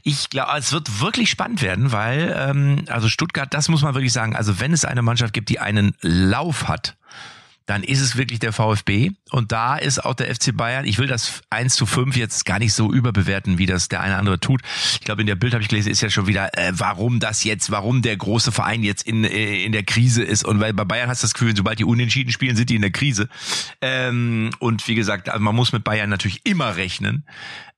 [0.02, 4.12] ich glaube, es wird wirklich spannend werden, weil ähm, also Stuttgart, das muss man wirklich
[4.12, 6.96] sagen, also wenn es eine Mannschaft gibt, die einen Lauf hat,
[7.66, 9.10] dann ist es wirklich der VfB.
[9.30, 10.84] Und da ist auch der FC Bayern.
[10.84, 14.16] Ich will das 1 zu 5 jetzt gar nicht so überbewerten, wie das der eine
[14.16, 14.62] andere tut.
[14.94, 17.44] Ich glaube, in der Bild habe ich gelesen, ist ja schon wieder, äh, warum das
[17.44, 20.44] jetzt, warum der große Verein jetzt in, äh, in der Krise ist.
[20.44, 22.82] Und weil bei Bayern hast du das Gefühl, sobald die unentschieden spielen, sind die in
[22.82, 23.28] der Krise.
[23.80, 27.24] Ähm, und wie gesagt, also man muss mit Bayern natürlich immer rechnen.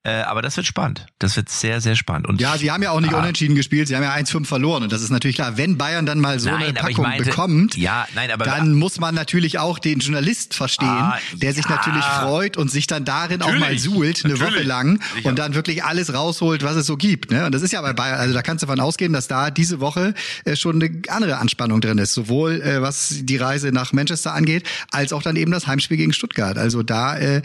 [0.06, 1.06] Äh, aber das wird spannend.
[1.18, 2.28] Das wird sehr, sehr spannend.
[2.28, 3.20] Und Ja, sie haben ja auch nicht Ah.
[3.20, 6.20] unentschieden gespielt, sie haben ja 1-5 verloren und das ist natürlich klar, wenn Bayern dann
[6.20, 9.78] mal so Nein, eine Packung meinte- bekommt, Ja, nein, aber- dann muss man natürlich auch
[9.78, 11.70] den Journalist verstehen, Ah, der sich ja.
[11.76, 14.38] natürlich freut und sich dann darin auch mal suhlt, eine.
[14.38, 15.28] Woche lang Sicher.
[15.30, 17.30] und dann wirklich alles rausholt, was es so gibt.
[17.30, 17.46] Ne?
[17.46, 19.80] Und das ist ja bei Bayern, also da kannst du davon ausgehen, dass da diese
[19.80, 20.12] Woche
[20.44, 24.66] äh, schon eine andere Anspannung drin ist, sowohl äh, was die Reise nach Manchester angeht,
[24.90, 26.58] als auch dann eben das Heimspiel gegen Stuttgart.
[26.58, 27.40] Also da, äh,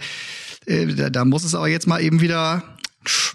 [0.69, 2.63] da, da muss es aber jetzt mal eben wieder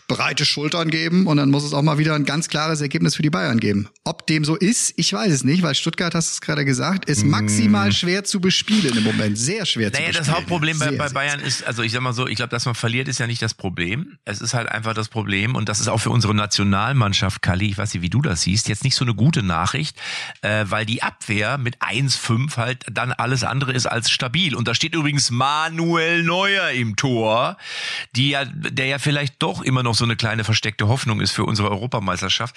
[0.09, 3.22] breite Schultern geben und dann muss es auch mal wieder ein ganz klares Ergebnis für
[3.22, 3.88] die Bayern geben.
[4.05, 7.07] Ob dem so ist, ich weiß es nicht, weil Stuttgart, hast du es gerade gesagt,
[7.07, 9.38] ist maximal schwer zu bespielen im Moment.
[9.38, 10.27] Sehr schwer zu Naja, bespielen.
[10.27, 12.50] das Hauptproblem bei, Sehr, bei sehr, Bayern ist, also ich sag mal so, ich glaube,
[12.50, 14.18] dass man verliert, ist ja nicht das Problem.
[14.24, 17.79] Es ist halt einfach das Problem und das ist auch für unsere Nationalmannschaft, Kali, ich
[17.79, 19.96] weiß nicht, wie du das siehst, jetzt nicht so eine gute Nachricht,
[20.42, 24.55] äh, weil die Abwehr mit 1-5 halt dann alles andere ist als stabil.
[24.55, 27.57] Und da steht übrigens Manuel Neuer im Tor,
[28.14, 31.44] die ja, der ja vielleicht doch immer noch so eine kleine versteckte Hoffnung ist für
[31.44, 32.57] unsere Europameisterschaft.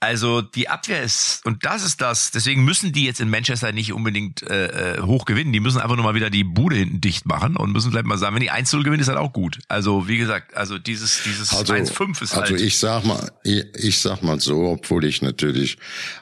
[0.00, 3.92] Also die Abwehr ist, und das ist das, deswegen müssen die jetzt in Manchester nicht
[3.92, 5.52] unbedingt äh, äh, hoch gewinnen.
[5.52, 8.18] Die müssen einfach nur mal wieder die Bude hinten dicht machen und müssen vielleicht mal
[8.18, 9.58] sagen, wenn die 1-0 gewinnen, ist halt auch gut.
[9.68, 12.60] Also wie gesagt, also dieses, dieses Also, 1-5 ist also halt.
[12.60, 15.78] ich sag mal, ich, ich sag mal so, obwohl ich natürlich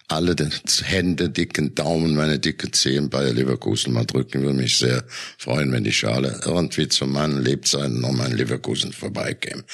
[0.09, 0.37] alle
[0.83, 5.05] Hände, dicken Daumen, meine dicke Zehen bei Leverkusen mal drücken, würde mich sehr
[5.38, 9.64] freuen, wenn die Schale irgendwie zu meinen Lebzeiten noch mal in Leverkusen vorbeikäme.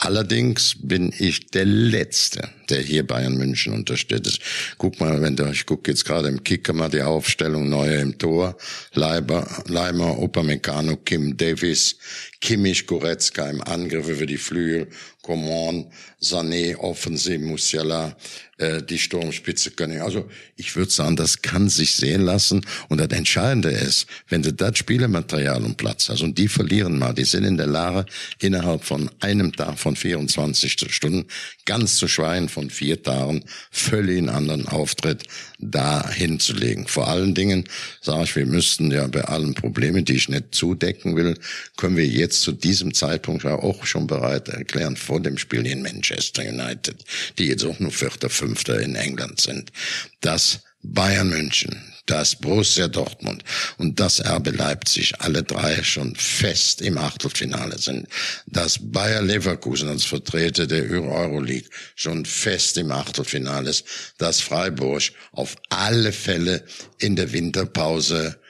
[0.00, 4.40] Allerdings bin ich der Letzte, der hier Bayern München unterstützt.
[4.78, 8.16] Guck mal, wenn du, ich gucke jetzt gerade im Kicker mal die Aufstellung, neue im
[8.16, 8.56] Tor,
[8.94, 11.96] Leiber, Leimer, Upamecano, Kim Davis,
[12.40, 14.86] Kimmich, Goretzka im Angriff über die Flügel,
[15.22, 15.90] Coman,
[16.22, 18.16] Sané, Offensiv, Musiala,
[18.58, 20.00] äh, die Sturmspitze können.
[20.00, 22.64] Also ich würde sagen, das kann sich sehen lassen.
[22.88, 27.12] Und das Entscheidende ist, wenn du das Spielematerial und Platz hast und die verlieren mal,
[27.12, 28.06] die sind in der Lage,
[28.40, 31.26] innerhalb von einem Tag von 24 Stunden,
[31.64, 35.24] ganz zu schweigen von vier Tagen, völlig einen anderen Auftritt
[35.58, 36.86] da hinzulegen.
[36.86, 37.64] Vor allen Dingen
[38.00, 41.36] sage ich, wir müssten ja bei allen Problemen, die ich nicht zudecken will,
[41.76, 45.82] können wir jetzt zu diesem Zeitpunkt ja auch schon bereit erklären, vor dem Spiel in
[45.82, 46.96] Manchester United,
[47.38, 49.72] die jetzt auch nur Vierter, Fünfter in England sind,
[50.20, 53.44] dass Bayern München, das Borussia Dortmund
[53.76, 58.08] und das RB Leipzig alle drei schon fest im Achtelfinale sind,
[58.46, 63.84] dass Bayer Leverkusen als Vertreter der Euroleague schon fest im Achtelfinale ist,
[64.18, 66.64] dass Freiburg auf alle Fälle
[66.98, 68.40] in der Winterpause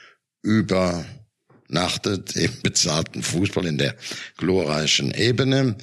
[0.41, 1.05] über
[1.67, 2.23] nach dem
[2.63, 3.95] bezahlten Fußball in der
[4.37, 5.75] glorreichen Ebene.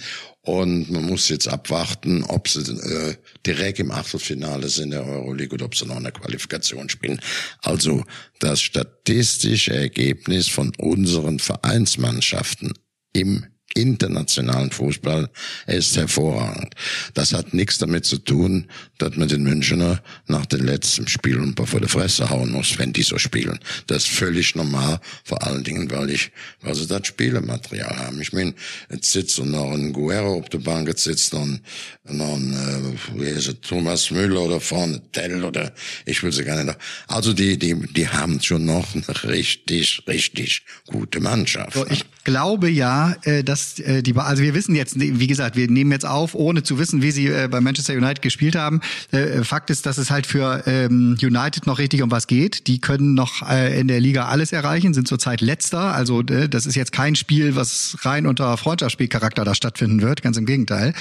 [0.47, 5.65] Und man muss jetzt abwarten, ob sie äh, direkt im Achtelfinale sind der Euroleague oder
[5.65, 7.21] ob sie noch eine Qualifikation spielen.
[7.63, 8.05] Also
[8.39, 12.73] das statistische Ergebnis von unseren Vereinsmannschaften
[13.13, 13.45] im
[13.77, 15.29] internationalen Fußball
[15.67, 16.75] ist hervorragend.
[17.15, 18.67] Das hat nichts damit zu tun,
[18.99, 22.79] dass man den Münchner nach dem letzten Spiel ein paar vor der Fresse hauen muss,
[22.79, 23.59] wenn die so spielen.
[23.87, 26.31] Das ist völlig normal, vor allen Dingen, weil ich,
[26.63, 28.21] weil sie das Spielematerial haben.
[28.21, 28.55] Ich meine,
[28.91, 31.61] jetzt sitzt noch ein Guerrero auf der Bank, jetzt sitzt noch ein,
[32.05, 35.73] noch ein äh, wie heißt es, Thomas Müller oder vorne Tell oder
[36.05, 36.79] ich will sie gar nicht.
[37.09, 41.75] Also die, die, die haben schon noch eine richtig, richtig gute Mannschaft.
[41.75, 45.71] So, ich glaube ja, äh, dass äh, die, also wir wissen jetzt, wie gesagt, wir
[45.71, 48.81] nehmen jetzt auf, ohne zu wissen, wie sie äh, bei Manchester United gespielt haben.
[49.43, 52.67] Fakt ist, dass es halt für ähm, United noch richtig um was geht.
[52.67, 55.95] Die können noch in der Liga alles erreichen, sind zurzeit letzter.
[55.95, 60.23] Also das ist jetzt kein Spiel, was rein unter Freundschaftsspielcharakter da stattfinden wird.
[60.23, 60.95] Ganz im Gegenteil.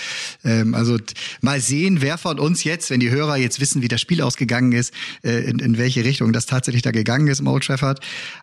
[0.43, 0.97] Ähm, also
[1.41, 4.71] mal sehen, wer von uns jetzt, wenn die Hörer jetzt wissen, wie das Spiel ausgegangen
[4.71, 7.99] ist, in, in welche Richtung das tatsächlich da gegangen ist im Old Trafford.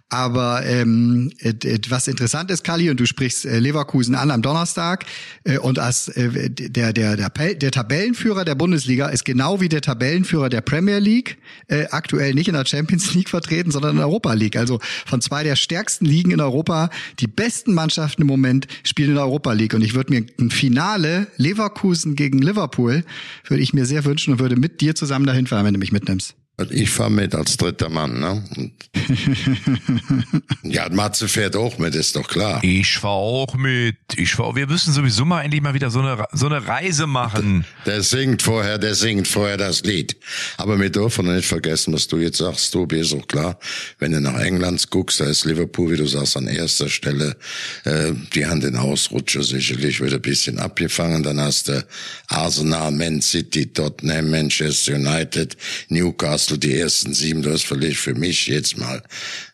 [0.09, 1.55] Aber ähm, äh,
[1.89, 5.05] was interessant ist, Kali, und du sprichst äh, Leverkusen an am Donnerstag
[5.45, 9.83] äh, und als äh, der, der, der, der Tabellenführer der Bundesliga ist genau wie der
[9.83, 11.37] Tabellenführer der Premier League
[11.69, 14.57] äh, aktuell nicht in der Champions League vertreten, sondern in der Europa League.
[14.57, 16.89] Also von zwei der stärksten Ligen in Europa,
[17.21, 19.75] die besten Mannschaften im Moment spielen in der Europa League.
[19.75, 23.05] Und ich würde mir ein Finale Leverkusen gegen Liverpool,
[23.49, 25.93] würde ich mir sehr wünschen und würde mit dir zusammen dahin fahren, wenn du mich
[25.93, 26.37] mitnimmst.
[26.71, 28.45] Ich fahre mit als dritter Mann, ne?
[30.63, 32.63] ja, Matze fährt auch mit, ist doch klar.
[32.63, 33.97] Ich fahr auch mit.
[34.17, 37.65] Ich fahr, wir müssen sowieso mal endlich mal wieder so eine, so eine Reise machen.
[37.87, 40.17] Der singt vorher, der singt vorher das Lied.
[40.59, 43.59] Aber wir dürfen nicht vergessen, was du jetzt sagst, Tobi, ist auch klar.
[43.99, 47.37] Wenn du nach England guckst, da ist Liverpool, wie du sagst, an erster Stelle.
[47.85, 51.23] Äh, die haben den Ausrutscher sicherlich wieder ein bisschen abgefangen.
[51.23, 51.85] Dann hast du
[52.29, 55.57] Arsenal, Man City, Tottenham, Manchester United,
[55.89, 57.43] Newcastle, die ersten sieben.
[57.43, 59.03] Das verliere ich für mich jetzt mal.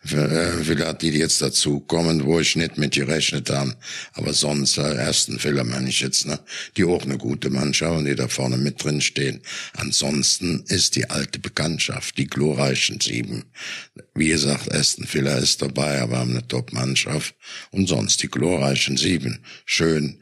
[0.03, 3.75] Vielleicht die, die jetzt dazu kommen, wo ich nicht mit gerechnet habe.
[4.13, 6.39] Aber sonst, äh, ersten Fehler meine ich jetzt, ne?
[6.77, 9.41] Die auch eine gute Mannschaft und die da vorne mit drin stehen.
[9.73, 13.45] Ansonsten ist die alte Bekanntschaft, die glorreichen sieben.
[14.15, 17.35] Wie gesagt, Aston Villa ist dabei, aber haben eine Top-Mannschaft.
[17.71, 19.39] Und sonst die glorreichen sieben.
[19.65, 20.19] Schön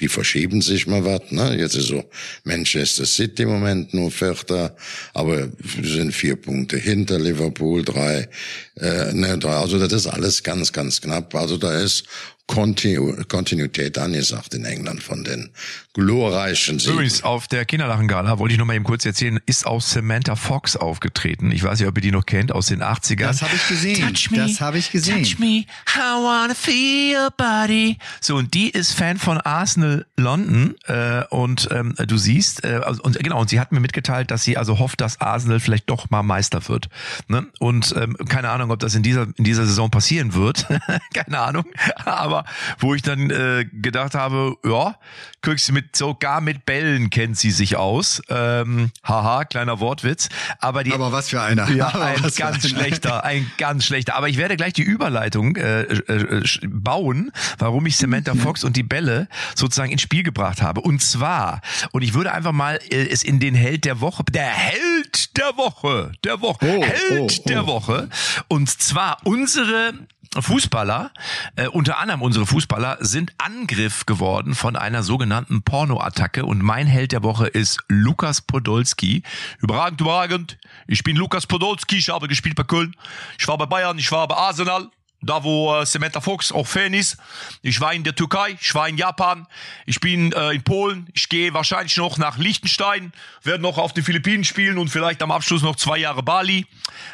[0.00, 1.56] die verschieben sich mal was, ne?
[1.56, 2.04] Jetzt ist so
[2.44, 4.76] Manchester City im Moment nur Vierter,
[5.14, 5.48] aber
[5.82, 8.28] sind vier Punkte hinter Liverpool, drei,
[8.76, 9.54] äh, ne, drei.
[9.54, 11.34] Also das ist alles ganz, ganz knapp.
[11.34, 12.04] Also da ist
[12.46, 15.50] Kontinu Kontinuität angesagt in England von den
[15.94, 16.94] glorreichen Siegen.
[16.94, 20.76] Übrigens, auf der Kinderlachengala, wollte ich noch mal eben kurz erzählen, ist auch Samantha Fox
[20.76, 21.50] aufgetreten.
[21.50, 23.26] Ich weiß nicht, ob ihr die noch kennt, aus den 80ern.
[23.26, 24.00] Das habe ich gesehen.
[24.00, 25.22] Touch me, das habe ich gesehen.
[25.22, 27.98] Touch me, I wanna feel your body.
[28.20, 30.74] So, und die ist Fan von Arsenal London.
[30.86, 34.56] Äh, und ähm, du siehst, äh, und genau, und sie hat mir mitgeteilt, dass sie
[34.56, 36.88] also hofft, dass Arsenal vielleicht doch mal Meister wird.
[37.28, 37.46] Ne?
[37.60, 40.66] Und ähm, keine Ahnung, ob das in dieser, in dieser Saison passieren wird.
[41.14, 41.64] keine Ahnung.
[42.04, 42.31] Aber
[42.78, 44.96] wo ich dann äh, gedacht habe, ja,
[45.42, 48.22] kriegst du mit, sogar mit Bällen kennt sie sich aus.
[48.28, 50.28] Ähm, haha, kleiner Wortwitz.
[50.60, 51.68] Aber die, Aber was für einer.
[51.70, 54.14] ja, Aber ein ganz schlechter, ein ganz schlechter.
[54.16, 58.76] Aber ich werde gleich die Überleitung äh, äh, sch- bauen, warum ich Samantha Fox und
[58.76, 60.80] die Bälle sozusagen ins Spiel gebracht habe.
[60.80, 61.60] Und zwar,
[61.92, 65.56] und ich würde einfach mal äh, es in den Held der Woche, der Held der
[65.56, 67.66] Woche, der Woche, Oh, Held oh, der oh.
[67.66, 68.08] Woche.
[68.48, 69.94] Und zwar unsere
[70.40, 71.12] Fußballer,
[71.56, 76.44] äh, unter anderem unsere Fußballer, sind Angriff geworden von einer sogenannten Pornoattacke.
[76.46, 79.22] Und mein Held der Woche ist Lukas Podolski.
[79.58, 80.58] Überragend, überragend.
[80.86, 82.96] Ich bin Lukas Podolski, ich habe gespielt bei Köln,
[83.38, 84.90] ich war bei Bayern, ich war bei Arsenal,
[85.22, 87.16] da wo äh, Samantha Fox auch Fan ist.
[87.62, 89.46] Ich war in der Türkei, ich war in Japan,
[89.86, 94.04] ich bin äh, in Polen, ich gehe wahrscheinlich noch nach Liechtenstein, werde noch auf den
[94.04, 96.66] Philippinen spielen und vielleicht am Abschluss noch zwei Jahre Bali.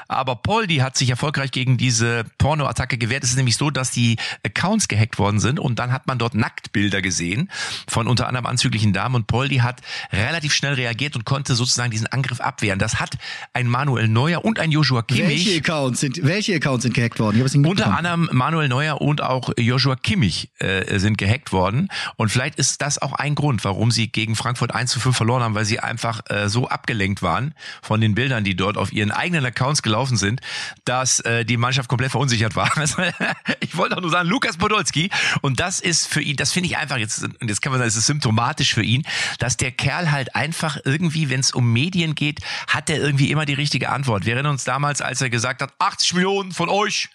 [0.09, 3.25] Aber Poldi hat sich erfolgreich gegen diese Pornoattacke gewehrt.
[3.25, 6.35] Es ist nämlich so, dass die Accounts gehackt worden sind und dann hat man dort
[6.35, 7.51] Nacktbilder gesehen
[7.87, 12.07] von unter anderem anzüglichen Damen und Poldi hat relativ schnell reagiert und konnte sozusagen diesen
[12.07, 12.79] Angriff abwehren.
[12.79, 13.19] Das hat
[13.53, 17.37] ein Manuel Neuer und ein Joshua Kimmich Welche Accounts sind, welche Accounts sind gehackt worden?
[17.37, 17.67] Ich habe es nicht.
[17.99, 21.89] Anderem Manuel Neuer und auch Joshua Kimmich äh, sind gehackt worden.
[22.17, 25.43] Und vielleicht ist das auch ein Grund, warum sie gegen Frankfurt 1 zu 5 verloren
[25.43, 29.11] haben, weil sie einfach äh, so abgelenkt waren von den Bildern, die dort auf ihren
[29.11, 30.41] eigenen Accounts gelaufen sind,
[30.85, 32.71] dass äh, die Mannschaft komplett verunsichert war.
[33.61, 35.11] ich wollte auch nur sagen, Lukas Podolski.
[35.41, 37.97] Und das ist für ihn, das finde ich einfach jetzt, jetzt kann man sagen, es
[37.97, 39.03] ist symptomatisch für ihn,
[39.41, 43.45] dass der Kerl halt einfach irgendwie, wenn es um Medien geht, hat er irgendwie immer
[43.45, 44.25] die richtige Antwort.
[44.25, 47.09] Wir erinnern uns damals, als er gesagt hat, 80 Millionen von euch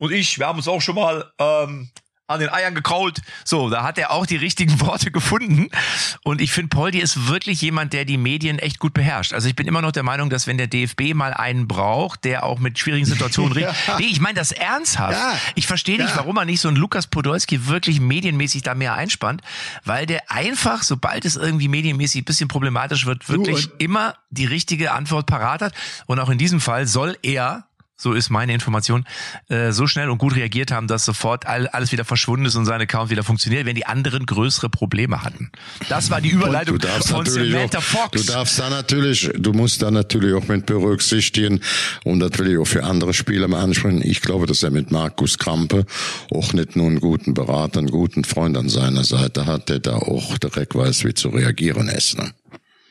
[0.00, 1.90] und ich, wir haben uns auch schon mal ähm,
[2.30, 3.20] an den Eiern gekrault.
[3.44, 5.68] So, da hat er auch die richtigen Worte gefunden.
[6.22, 9.34] Und ich finde, Poldi ist wirklich jemand, der die Medien echt gut beherrscht.
[9.34, 12.44] Also ich bin immer noch der Meinung, dass wenn der DFB mal einen braucht, der
[12.44, 13.74] auch mit schwierigen Situationen redet.
[13.86, 13.98] ja.
[13.98, 15.12] Nee, ich meine das ernsthaft.
[15.12, 15.36] Ja.
[15.54, 16.16] Ich verstehe nicht, ja.
[16.16, 19.42] warum man nicht so einen Lukas Podolski wirklich medienmäßig da mehr einspannt,
[19.84, 24.46] weil der einfach, sobald es irgendwie medienmäßig ein bisschen problematisch wird, wirklich du, immer die
[24.46, 25.74] richtige Antwort parat hat.
[26.06, 27.66] Und auch in diesem Fall soll er
[28.00, 29.04] so ist meine Information,
[29.48, 32.64] äh, so schnell und gut reagiert haben, dass sofort all, alles wieder verschwunden ist und
[32.64, 35.50] sein Account wieder funktioniert, wenn die anderen größere Probleme hatten.
[35.90, 38.24] Das war die Überleitung von Samantha Fox.
[38.24, 41.60] Du darfst da natürlich, du musst da natürlich auch mit berücksichtigen
[42.04, 44.00] und das will ich auch für andere Spieler mal ansprechen.
[44.02, 45.84] Ich glaube, dass er mit Markus Krampe
[46.32, 49.96] auch nicht nur einen guten Berater, einen guten Freund an seiner Seite hat, der da
[49.96, 52.16] auch direkt weiß, wie zu reagieren ist.
[52.16, 52.32] Ne?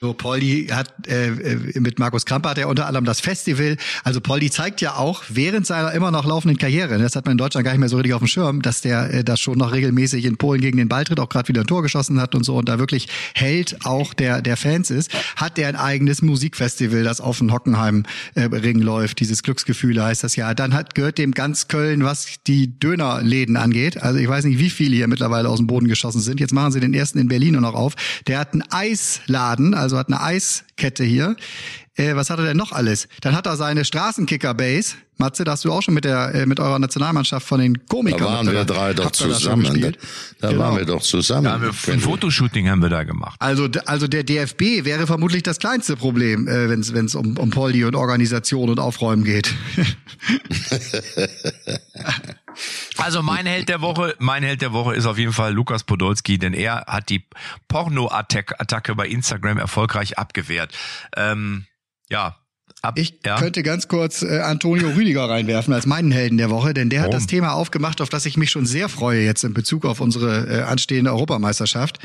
[0.01, 3.75] So, Poldi hat äh, äh, mit Markus Krampe hat er unter anderem das Festival.
[4.05, 7.37] Also Poldi zeigt ja auch während seiner immer noch laufenden Karriere, das hat man in
[7.37, 9.73] Deutschland gar nicht mehr so richtig auf dem Schirm, dass der äh, das schon noch
[9.73, 12.45] regelmäßig in Polen gegen den Ball tritt, auch gerade wieder ein Tor geschossen hat und
[12.45, 15.11] so und da wirklich Held auch der der Fans ist.
[15.35, 19.19] Hat der ein eigenes Musikfestival, das auf dem Hockenheim äh, Ring läuft.
[19.19, 20.53] Dieses Glücksgefühle heißt das ja.
[20.53, 24.01] Dann hat gehört dem ganz Köln, was die Dönerläden angeht.
[24.01, 26.39] Also ich weiß nicht, wie viele hier mittlerweile aus dem Boden geschossen sind.
[26.39, 27.95] Jetzt machen sie den ersten in Berlin noch auf.
[28.27, 29.73] Der hat einen Eisladen.
[29.73, 31.35] Also also hat eine Eiskette hier.
[31.99, 33.09] Äh, was hat er denn noch alles?
[33.21, 34.95] Dann hat er seine Straßenkicker-Base.
[35.17, 38.19] Matze, da hast du auch schon mit der äh, mit eurer Nationalmannschaft von den Komikern.
[38.19, 39.65] Da waren wir drei doch zusammen.
[39.81, 39.91] Da,
[40.39, 40.63] da genau.
[40.63, 41.43] waren wir doch zusammen.
[41.43, 43.35] Da haben wir ein Fotoshooting haben wir da gemacht.
[43.39, 47.37] Also also der DFB wäre vermutlich das kleinste Problem, äh, wenn es wenn es um
[47.37, 49.53] um Poldi und Organisation und Aufräumen geht.
[52.97, 56.37] Also mein Held der Woche, mein Held der Woche ist auf jeden Fall Lukas Podolski,
[56.37, 57.23] denn er hat die
[57.69, 60.77] Porno-Attacke bei Instagram erfolgreich abgewehrt.
[61.15, 61.65] Ähm,
[62.09, 62.37] ja,
[62.81, 63.37] Ab, ich ja.
[63.37, 67.13] könnte ganz kurz äh, Antonio Rüdiger reinwerfen als meinen Helden der Woche, denn der Warum?
[67.13, 69.99] hat das Thema aufgemacht, auf das ich mich schon sehr freue jetzt in Bezug auf
[69.99, 71.99] unsere äh, anstehende Europameisterschaft.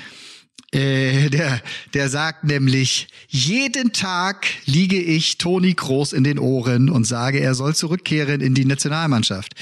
[0.73, 1.61] Äh, der,
[1.93, 7.55] der sagt nämlich, jeden Tag liege ich Toni Groß in den Ohren und sage, er
[7.55, 9.55] soll zurückkehren in die Nationalmannschaft.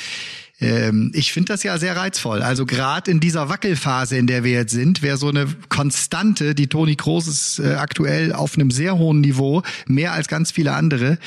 [0.63, 2.43] Ähm, ich finde das ja sehr reizvoll.
[2.43, 6.69] Also gerade in dieser Wackelphase, in der wir jetzt sind, wäre so eine Konstante, die
[6.69, 11.19] Toni Kroos ist äh, aktuell auf einem sehr hohen Niveau, mehr als ganz viele andere,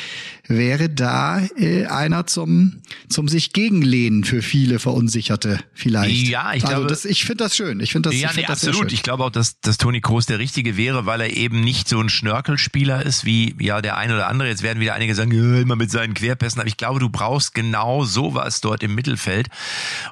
[0.48, 6.28] wäre da äh, einer zum zum sich gegenlehnen für viele Verunsicherte vielleicht.
[6.28, 7.80] Ja, ich also glaube, das, ich finde das schön.
[7.80, 8.92] Ich finde das, ja, ich find nee, das absolut.
[8.92, 12.00] Ich glaube auch, dass, dass Toni Kroos der Richtige wäre, weil er eben nicht so
[12.00, 14.48] ein Schnörkelspieler ist wie ja der eine oder andere.
[14.48, 16.60] Jetzt werden wieder einige sagen, ja, immer mit seinen Querpässen.
[16.60, 19.50] Aber ich glaube, du brauchst genau sowas dort im Mittelfeld.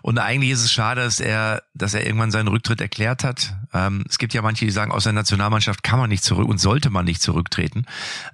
[0.02, 3.56] Und eigentlich ist es schade, dass er, dass er irgendwann seinen Rücktritt erklärt hat.
[3.74, 6.60] Ähm, es gibt ja manche, die sagen, aus der Nationalmannschaft kann man nicht zurück und
[6.60, 7.86] sollte man nicht zurücktreten.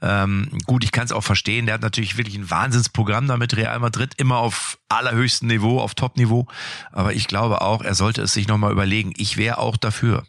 [0.01, 1.65] Ähm, gut, ich kann es auch verstehen.
[1.65, 6.47] Der hat natürlich wirklich ein Wahnsinnsprogramm damit Real Madrid immer auf allerhöchstem Niveau, auf Top-Niveau.
[6.91, 9.13] Aber ich glaube auch, er sollte es sich nochmal überlegen.
[9.17, 10.23] Ich wäre auch dafür.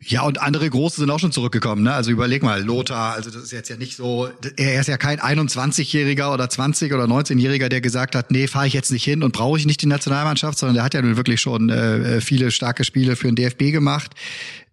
[0.00, 1.82] Ja, und andere Große sind auch schon zurückgekommen.
[1.82, 1.92] Ne?
[1.92, 5.20] Also überleg mal, Lothar, also das ist jetzt ja nicht so, er ist ja kein
[5.20, 9.32] 21-Jähriger oder 20 oder 19-Jähriger, der gesagt hat, nee, fahre ich jetzt nicht hin und
[9.32, 12.84] brauche ich nicht die Nationalmannschaft, sondern der hat ja nun wirklich schon äh, viele starke
[12.84, 14.12] Spiele für den DFB gemacht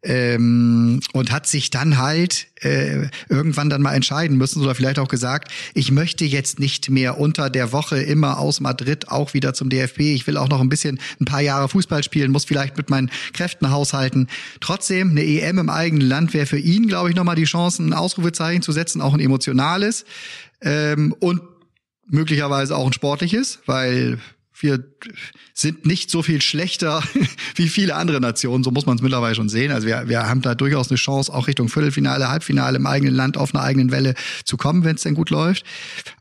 [0.06, 5.08] ähm, und hat sich dann halt äh, irgendwann dann mal entscheiden müssen oder vielleicht auch
[5.08, 9.70] gesagt, ich möchte jetzt nicht mehr unter der Woche immer aus Madrid auch wieder zum
[9.70, 10.00] DFB.
[10.02, 13.10] Ich will auch noch ein bisschen ein paar Jahre Fußball spielen, muss vielleicht mit meinen
[13.34, 14.28] Kräften haushalten.
[14.62, 17.94] Trotzdem eine EM im eigenen Land wäre für ihn, glaube ich, nochmal die Chance, ein
[17.94, 20.06] Ausrufezeichen zu setzen, auch ein emotionales
[20.62, 21.42] ähm, und
[22.08, 24.20] möglicherweise auch ein sportliches, weil
[24.60, 24.84] wir
[25.54, 27.04] sind nicht so viel schlechter
[27.56, 29.72] wie viele andere Nationen, so muss man es mittlerweile schon sehen.
[29.72, 33.38] Also wir, wir haben da durchaus eine Chance, auch Richtung Viertelfinale, Halbfinale im eigenen Land
[33.38, 34.14] auf einer eigenen Welle
[34.44, 35.66] zu kommen, wenn es denn gut läuft.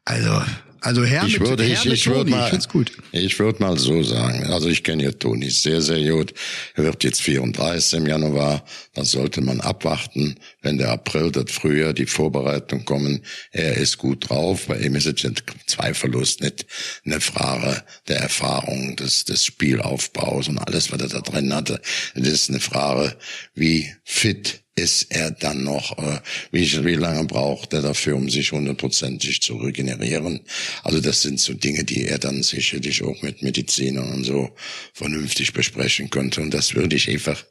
[0.04, 0.42] Also
[0.84, 2.92] also Herr ich mit, würde, Herr ich, ich würde mal, ich gut.
[3.10, 4.44] Ich würde mal so sagen.
[4.52, 6.34] Also ich kenne ja Toni sehr, sehr gut.
[6.74, 8.62] Er wird jetzt 34 im Januar.
[8.92, 13.22] Dann sollte man abwarten, wenn der April, das Frühjahr, die Vorbereitung kommen.
[13.50, 14.66] Er ist gut drauf.
[14.66, 15.32] Bei ihm ist es
[15.66, 16.66] zweifellos nicht
[17.06, 21.80] eine Frage der Erfahrung, des, des Spielaufbaus und alles, was er da drin hatte.
[22.14, 23.16] Es ist eine Frage,
[23.54, 28.50] wie fit ist er dann noch, äh, wie, wie lange braucht er dafür, um sich
[28.50, 30.40] hundertprozentig zu regenerieren.
[30.82, 34.50] Also das sind so Dinge, die er dann sicherlich auch mit Medizinern und so
[34.92, 36.40] vernünftig besprechen könnte.
[36.40, 37.44] Und das würde ich einfach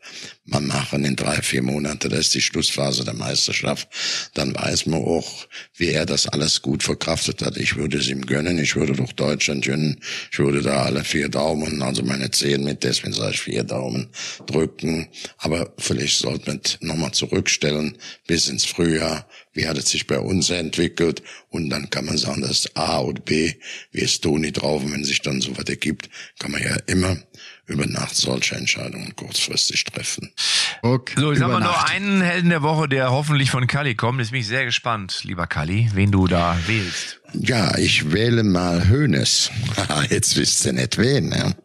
[0.45, 2.09] mal machen in drei, vier Monate.
[2.09, 3.87] Das ist die Schlussphase der Meisterschaft.
[4.33, 7.55] Dann weiß man auch, wie er das alles gut verkraftet hat.
[7.55, 8.59] Ich würde es ihm gönnen.
[8.59, 10.01] Ich würde durch Deutschland gönnen.
[10.31, 14.09] Ich würde da alle vier Daumen, also meine zehn mit, deswegen sage ich vier Daumen
[14.45, 15.07] drücken.
[15.37, 17.97] Aber vielleicht sollte man nochmal zurückstellen
[18.27, 19.27] bis ins Frühjahr.
[19.53, 21.23] Wie hat es sich bei uns entwickelt?
[21.49, 23.53] Und dann kann man sagen, das ist A oder B.
[23.91, 24.83] Wie ist Toni drauf?
[24.83, 27.17] Und wenn sich dann so was ergibt, kann man ja immer
[27.65, 30.31] über Nacht solche Entscheidungen kurzfristig treffen.
[30.81, 34.19] Okay, so, jetzt haben wir noch einen Helden der Woche, der hoffentlich von Kali kommt.
[34.19, 37.21] Jetzt bin ich sehr gespannt, lieber Kali, wen du da wählst.
[37.33, 39.49] Ja, ich wähle mal Hönes.
[40.09, 41.29] Jetzt wisst ihr nicht wen.
[41.29, 41.55] Ne?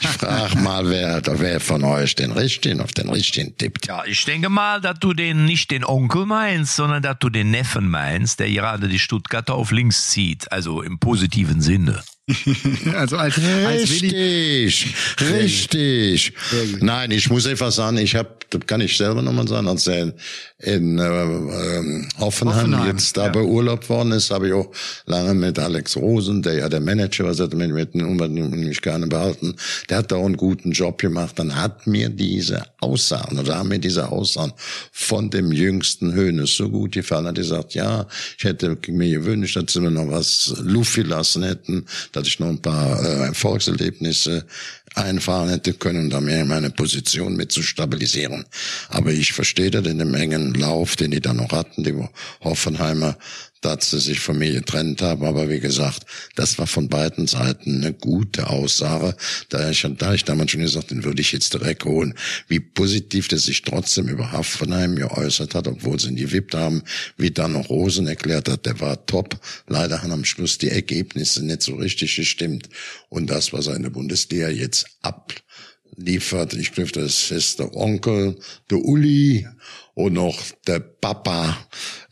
[0.00, 3.86] Ich frage mal, wer, wer von euch den richtigen auf den richtigen tippt.
[3.86, 7.50] Ja, ich denke mal, dass du den nicht den Onkel meinst, sondern dass du den
[7.50, 10.50] Neffen meinst, der gerade die Stuttgarter auf links zieht.
[10.52, 12.02] Also im positiven Sinne.
[12.94, 16.32] also als, als richtig, richtig.
[16.80, 20.12] Nein, ich muss einfach sagen, ich habe, das kann ich selber nochmal sagen, als er
[20.58, 23.32] in äh, äh, Hoffenheim, Hoffenheim, jetzt da ja.
[23.32, 24.70] beurlaubt worden ist, habe ich auch
[25.06, 29.56] lange mit Alex Rosen, der ja der Manager war, hat mit, mit mich gerne behalten.
[29.90, 31.40] Der hat da auch einen guten Job gemacht.
[31.40, 34.52] Dann hat mir diese Aussagen oder haben mir diese Aussagen
[34.92, 38.06] von dem jüngsten Höhnes so gut gefallen, hat gesagt, ja,
[38.38, 42.48] ich hätte mir gewünscht, dass sie mir noch was Luft lassen hätten dass ich noch
[42.48, 44.46] ein paar äh, Erfolgserlebnisse
[44.94, 48.44] einfahren hätte können, um da mehr meine Position mit zu stabilisieren.
[48.88, 51.94] Aber ich verstehe das in dem engen Lauf, den die da noch hatten, die
[52.42, 53.16] Hoffenheimer,
[53.62, 55.24] dass sie sich von mir getrennt haben.
[55.24, 56.04] Aber wie gesagt,
[56.34, 59.16] das war von beiden Seiten eine gute Aussage.
[59.48, 62.14] Da ich, da ich damals schon gesagt, den würde ich jetzt direkt holen.
[62.48, 66.82] Wie positiv der sich trotzdem über Hafenheim geäußert hat, obwohl sie ihn gewippt haben,
[67.16, 69.40] wie dann noch Rosen erklärt hat, der war top.
[69.68, 72.68] Leider haben am Schluss die Ergebnisse nicht so richtig gestimmt.
[73.08, 78.38] Und das, was er in der Bundesliga jetzt abliefert, ich glaube, das ist der Onkel,
[78.70, 79.46] der Uli,
[79.94, 81.56] und noch der Papa,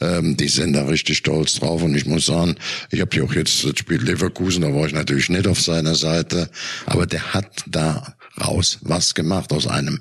[0.01, 1.83] ähm, die sind da richtig stolz drauf.
[1.83, 2.57] Und ich muss sagen,
[2.91, 5.95] ich habe ja auch jetzt das Spiel Leverkusen, da war ich natürlich nicht auf seiner
[5.95, 6.51] Seite,
[6.87, 10.01] aber der hat da raus was gemacht aus einem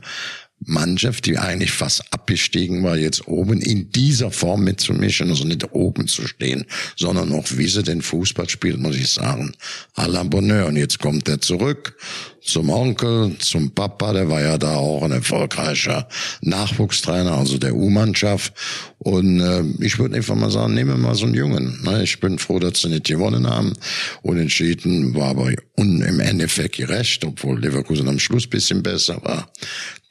[0.65, 6.07] Mannschaft, die eigentlich fast abgestiegen war, jetzt oben in dieser Form mitzumischen, also nicht oben
[6.07, 9.53] zu stehen, sondern auch wie sie den Fußball spielt, muss ich sagen,
[9.95, 10.67] à la Bonheur.
[10.67, 11.95] Und jetzt kommt er zurück
[12.41, 16.07] zum Onkel, zum Papa, der war ja da auch ein erfolgreicher
[16.41, 18.53] Nachwuchstrainer, also der U-Mannschaft.
[18.97, 21.79] Und äh, ich würde einfach mal sagen, nehmen wir mal so einen Jungen.
[21.83, 22.03] Ne?
[22.03, 23.73] Ich bin froh, dass sie nicht gewonnen haben.
[24.21, 29.49] Unentschieden war aber im Endeffekt gerecht, obwohl Leverkusen am Schluss bisschen besser war.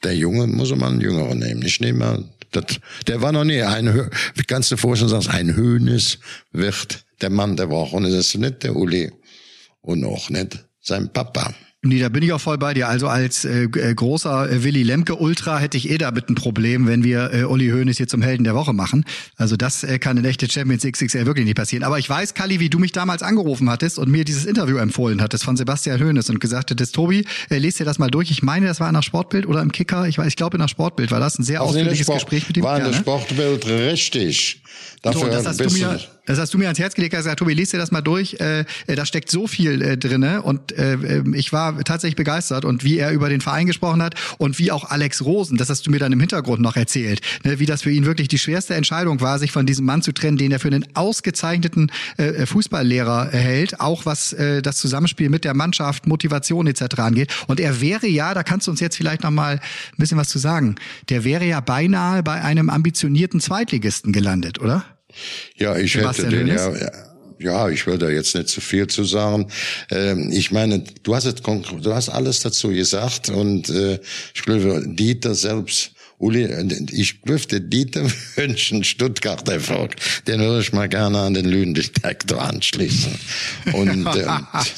[0.03, 1.61] Der Junge muss man einen Jüngeren nehmen.
[1.63, 4.09] Ich nehme mal, das, der war noch nie ein,
[4.47, 6.19] kannst du vorstellen, sagst, ein Höhnes
[6.51, 7.95] wird der Mann der Woche.
[7.95, 9.11] Und es ist nicht der Uli
[9.81, 11.53] und auch nicht sein Papa.
[11.81, 12.89] Nee, da bin ich auch voll bei dir.
[12.89, 16.87] Also als äh, äh, großer äh, Willy Lemke Ultra hätte ich eh damit ein Problem,
[16.87, 19.05] wenn wir äh, Uli Hoeneß hier zum Helden der Woche machen.
[19.37, 21.85] Also das äh, kann in echte Champions XXL wirklich nicht passieren.
[21.85, 25.21] Aber ich weiß, Kali, wie du mich damals angerufen hattest und mir dieses Interview empfohlen
[25.21, 28.29] hattest von Sebastian Hoeneß und gesagt hattest, Tobi, äh, lest dir das mal durch.
[28.29, 30.05] Ich meine, das war in der Sportbild oder im Kicker.
[30.05, 32.57] Ich weiß, ich glaube in der Sportbild war das ein sehr also ausführliches Gespräch mit
[32.57, 32.63] ihm.
[32.63, 32.97] War in der ne?
[32.97, 34.63] Sportbild richtig.
[35.01, 35.97] Dafür so, das hast du mir,
[36.29, 38.35] das hast du mir ans Herz gelegt, hast gesagt, Tobi, liest dir das mal durch.
[38.39, 42.65] Äh, äh, da steckt so viel äh, drinne und äh, ähm, ich war tatsächlich begeistert
[42.65, 45.87] und wie er über den Verein gesprochen hat und wie auch Alex Rosen, das hast
[45.87, 48.75] du mir dann im Hintergrund noch erzählt, ne, wie das für ihn wirklich die schwerste
[48.75, 53.29] Entscheidung war, sich von diesem Mann zu trennen, den er für einen ausgezeichneten äh, Fußballlehrer
[53.31, 56.99] hält, auch was äh, das Zusammenspiel mit der Mannschaft, Motivation etc.
[56.99, 57.33] angeht.
[57.47, 59.61] Und er wäre ja, da kannst du uns jetzt vielleicht noch mal ein
[59.97, 60.75] bisschen was zu sagen,
[61.09, 64.85] der wäre ja beinahe bei einem ambitionierten Zweitligisten gelandet, oder?
[65.57, 66.91] Ja, ich Sebastian hätte den ja,
[67.39, 69.47] ja, ich will da jetzt nicht zu viel zu sagen.
[69.89, 73.99] Ähm, ich meine, du hast, du hast alles dazu gesagt und äh,
[74.33, 76.49] ich glaube, Dieter selbst Uli,
[76.91, 78.05] ich dürfte Dieter
[78.35, 79.95] wünschen, Stuttgart Erfolg.
[80.27, 83.13] Den würde ich mal gerne an den Lügendetektor anschließen.
[83.71, 84.27] Und äh,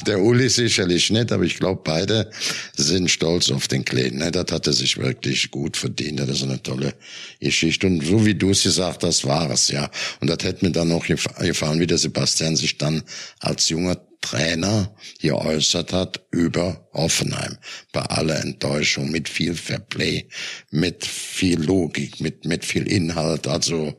[0.06, 2.30] der Uli sicherlich nicht, aber ich glaube, beide
[2.76, 4.18] sind stolz auf den Kleinen.
[4.18, 4.30] Ne?
[4.30, 6.20] Das hat er sich wirklich gut verdient.
[6.20, 6.94] Das ist eine tolle
[7.40, 7.88] Geschichte.
[7.88, 9.90] Und so wie du es gesagt hast, war es, ja.
[10.20, 13.02] Und das hätte mir dann noch gefallen, wie der Sebastian sich dann
[13.40, 17.58] als junger Trainer geäußert hat über Hoffenheim.
[17.92, 20.26] Bei aller Enttäuschung, mit viel Fairplay,
[20.70, 23.46] mit viel Logik, mit, mit viel Inhalt.
[23.46, 23.98] Also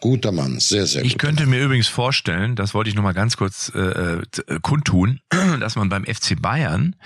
[0.00, 1.10] guter Mann, sehr, sehr gut.
[1.10, 1.50] Ich könnte Mann.
[1.50, 4.20] mir übrigens vorstellen, das wollte ich noch mal ganz kurz äh, äh,
[4.62, 5.20] kundtun,
[5.60, 6.96] dass man beim FC Bayern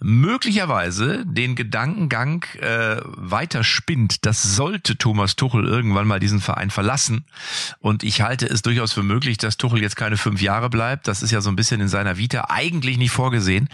[0.00, 4.26] möglicherweise den Gedankengang äh, weiter spinnt.
[4.26, 7.24] Das sollte Thomas Tuchel irgendwann mal diesen Verein verlassen.
[7.78, 11.06] Und ich halte es durchaus für möglich, dass Tuchel jetzt keine fünf Jahre bleibt.
[11.08, 13.68] Das ist ja so ein bisschen in seiner Vita eigentlich nicht vorgesehen.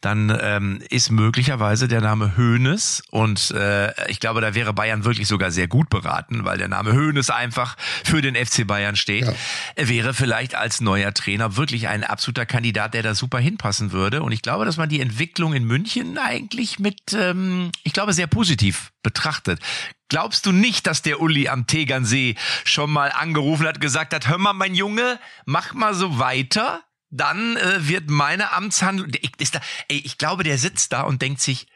[0.00, 5.28] Dann ähm, ist möglicherweise der Name Hoeneß und äh, ich glaube, da wäre Bayern wirklich
[5.28, 9.26] sogar sehr gut beraten, weil der Name Hoeneß Hoeneß einfach für den FC Bayern steht.
[9.26, 9.34] Ja.
[9.74, 14.22] Er wäre vielleicht als neuer Trainer wirklich ein absoluter Kandidat, der da super hinpassen würde.
[14.22, 18.26] Und ich glaube, dass man die Entwicklung in München eigentlich mit, ähm, ich glaube, sehr
[18.26, 19.60] positiv betrachtet.
[20.08, 24.38] Glaubst du nicht, dass der Uli am Tegernsee schon mal angerufen hat, gesagt hat, hör
[24.38, 26.82] mal, mein Junge, mach mal so weiter?
[27.10, 31.40] Dann äh, wird meine Amtshandlung, ich, da, ey, ich glaube, der sitzt da und denkt
[31.40, 31.66] sich,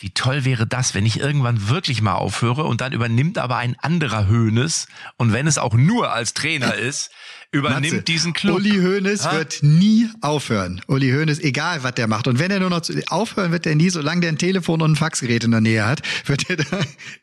[0.00, 3.76] wie toll wäre das, wenn ich irgendwann wirklich mal aufhöre und dann übernimmt aber ein
[3.80, 4.86] anderer Höhnes
[5.18, 7.10] und wenn es auch nur als Trainer ist,
[7.52, 8.56] übernimmt Matze, diesen Club.
[8.56, 9.32] Uli Hoeneß Ha?
[9.36, 10.80] wird nie aufhören.
[10.86, 12.28] Uli Hoeneß, egal was der macht.
[12.28, 14.92] Und wenn er nur noch zu, aufhören wird er nie, solange der ein Telefon und
[14.92, 16.64] ein Faxgerät in der Nähe hat, wird er da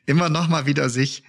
[0.05, 1.23] immer noch mal wieder sich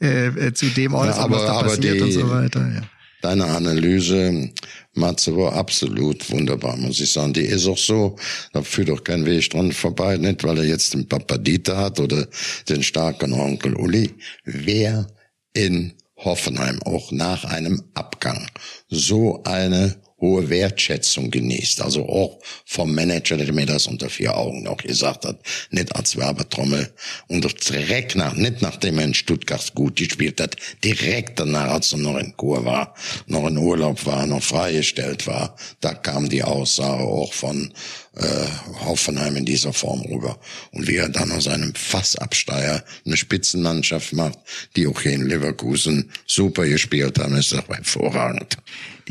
[0.00, 2.60] äh, äh, zu dem äußern, aber- was da passiert die- und so weiter.
[2.72, 2.82] Ja.
[3.20, 4.50] Deine Analyse,
[4.94, 7.32] Matze, war absolut wunderbar, muss ich sagen.
[7.32, 8.16] Die ist auch so,
[8.52, 12.28] da führt auch kein Weg dran vorbei, nicht weil er jetzt den Papadita hat oder
[12.68, 14.14] den starken Onkel Uli.
[14.44, 15.08] Wer
[15.52, 18.46] in Hoffenheim auch nach einem Abgang
[18.88, 24.66] so eine hohe Wertschätzung genießt, also auch vom Manager, der mir das unter vier Augen
[24.66, 25.38] auch gesagt hat,
[25.70, 26.92] nicht als Werbetrommel
[27.28, 31.98] und direkt nach, nicht nachdem er in Stuttgart gut gespielt hat, direkt danach, als er
[31.98, 32.94] noch in Kur war,
[33.26, 37.72] noch in Urlaub war, noch freigestellt war, da kam die Aussage auch von
[38.18, 38.46] äh,
[38.84, 40.38] Hoffenheim in dieser Form rüber.
[40.72, 44.38] Und wie er dann aus einem Fassabsteiger eine Spitzenmannschaft macht,
[44.76, 48.56] die auch hier in Leverkusen super gespielt haben, ist doch hervorragend.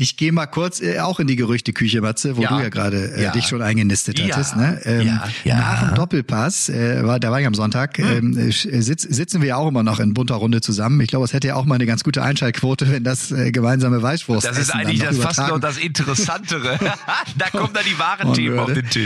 [0.00, 2.50] Ich gehe mal kurz äh, auch in die Gerüchteküche, Matze, wo Ja.
[2.56, 3.32] du ja gerade äh, Ja.
[3.32, 4.26] dich schon eingenistet Ja.
[4.36, 4.54] hattest.
[4.56, 4.80] Ne?
[4.84, 5.28] Ähm, Ja.
[5.42, 5.56] Ja.
[5.58, 9.48] Nach dem Doppelpass, äh, war, da war ich am Sonntag, ähm, äh, sitz, sitzen wir
[9.48, 11.00] ja auch immer noch in bunter Runde zusammen.
[11.00, 14.00] Ich glaube, es hätte ja auch mal eine ganz gute Einschaltquote, wenn das äh, gemeinsame
[14.00, 16.78] Weißwurst Das ist eigentlich das fast noch das Interessantere.
[17.36, 18.97] da kommen dann die wahren Themen auf den Tisch.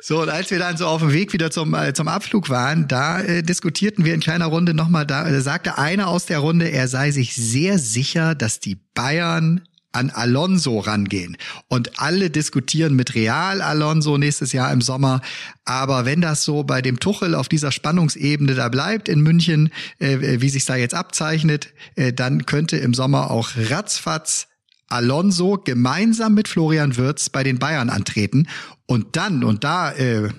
[0.00, 2.88] So, und als wir dann so auf dem Weg wieder zum, äh, zum Abflug waren,
[2.88, 6.70] da äh, diskutierten wir in kleiner Runde nochmal, da äh, sagte einer aus der Runde,
[6.70, 9.62] er sei sich sehr sicher, dass die Bayern
[9.94, 11.36] an Alonso rangehen.
[11.68, 15.22] Und alle diskutieren mit Real Alonso nächstes Jahr im Sommer.
[15.64, 19.70] Aber wenn das so bei dem Tuchel auf dieser Spannungsebene da bleibt in München,
[20.00, 24.48] äh, wie sich da jetzt abzeichnet, äh, dann könnte im Sommer auch ratzfatz
[24.94, 28.48] Alonso gemeinsam mit Florian Wirtz bei den Bayern antreten.
[28.86, 30.30] Und dann, und da, äh,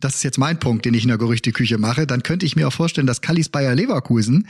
[0.00, 2.68] das ist jetzt mein Punkt, den ich in der Gerüchteküche mache, dann könnte ich mir
[2.68, 4.48] auch vorstellen, dass Kallis Bayer Leverkusen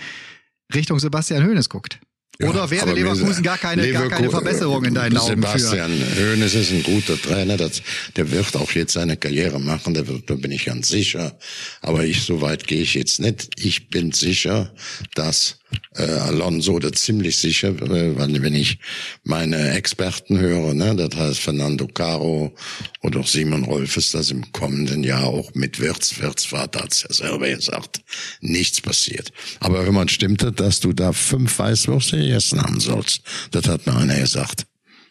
[0.74, 2.00] Richtung Sebastian Hoeneß guckt.
[2.40, 5.42] Oder wäre Leverkusen gar keine, gar keine Verbesserung in deinen Augen?
[5.42, 7.82] Sebastian Hoeneß ist ein guter Trainer, das,
[8.16, 11.38] der wird auch jetzt seine Karriere machen, der wird, da bin ich ganz sicher.
[11.82, 13.50] Aber ich, so weit gehe ich jetzt nicht.
[13.58, 14.72] Ich bin sicher,
[15.14, 15.58] dass
[15.96, 18.78] äh, Alonso, oder ziemlich sicher, äh, weil wenn ich
[19.24, 22.54] meine Experten höre, ne, das heißt Fernando Caro
[23.02, 27.12] oder auch Simon Rolfes, dass im kommenden Jahr auch mit Wirtz, Wirtz Vater hat's ja
[27.12, 28.00] selber gesagt,
[28.40, 29.32] nichts passiert.
[29.60, 33.96] Aber wenn man stimmte, dass du da fünf Weißwürste gegessen haben sollst, das hat mir
[33.96, 34.66] einer gesagt.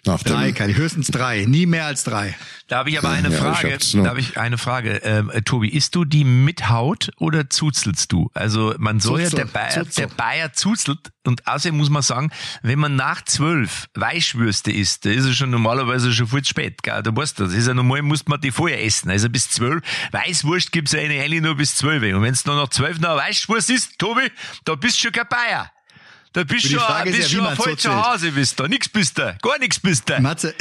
[0.06, 2.36] Nach Drei, Kalli, höchstens drei, nie mehr als drei.
[2.68, 3.78] Da habe ich aber eine Ja, ich Frage.
[3.94, 4.04] noch.
[4.04, 4.96] Da habe ich eine Frage.
[5.04, 8.32] Ähm, äh, Tobi, isst du die mit Haut oder zuzelst du?
[8.34, 9.92] Also man soll ja Zuzel, der Bayer, Zuzel.
[10.08, 12.32] der Bayer zuzelt und außerdem muss man sagen,
[12.64, 16.82] wenn man nach zwölf Weißwürste isst, da ist es schon normalerweise schon viel zu spät.
[16.82, 17.04] Gell?
[17.04, 17.54] Du weißt das.
[17.54, 19.12] Ist ja normal, muss man die vorher essen.
[19.12, 19.84] Also bis zwölf.
[20.12, 22.02] Weißwurst gibt's ja eigentlich nur bis zwölf.
[22.16, 24.32] Und wenn es noch nach zwölf noch Weißwurst ist, Tobi,
[24.66, 25.70] da bist du schon kein Bayer.
[26.34, 27.94] Da bist du schon, bist ja, schon voll zu.
[27.94, 28.66] Hause, bist du.
[28.68, 29.36] Nix bist du.
[29.42, 30.20] Gar nix bist du.
[30.22, 30.56] Matze,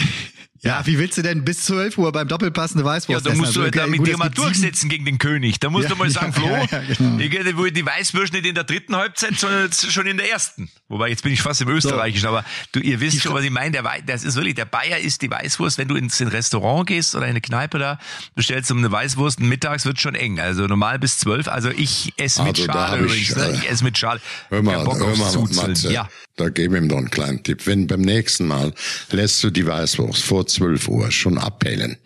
[0.63, 3.41] ja, wie willst du denn bis 12 Uhr beim Doppelpass eine Weißwurst Ja, da essen?
[3.41, 5.59] musst du Also, halt da okay, mit dir mal durchsetzen gegen den König.
[5.61, 7.19] Da musst Ja, du mal sagen, ja, Flo, ja, ja, genau.
[7.49, 10.69] ich wohl die Weißwurst nicht in der dritten Halbzeit, sondern jetzt schon in der ersten.
[10.89, 13.71] Wobei, jetzt bin ich fast im Österreichischen, aber du, ihr wisst schon, was ich meine.
[13.71, 15.79] Der das ist wirklich, der Bayer ist die Weißwurst.
[15.79, 17.99] Wenn du ins Restaurant gehst oder in eine Kneipe da,
[18.35, 20.41] bestellst du eine Weißwurst, mittags wird schon eng.
[20.41, 21.49] Also normal bis zwölf.
[21.49, 23.37] Also ich esse mit Also da Schale ich, übrigens.
[23.37, 23.45] ne?
[23.45, 24.21] äh, Ich esse mit Schale.
[24.49, 25.49] Hör mal, Bock hör mal.
[25.55, 26.09] Matze, Ja.
[26.37, 27.67] da gebe ihm doch einen kleinen Tipp.
[27.67, 28.73] Wenn beim nächsten Mal
[29.11, 31.97] lässt du die Weißwurst vor 12 Uhr schon abhellen.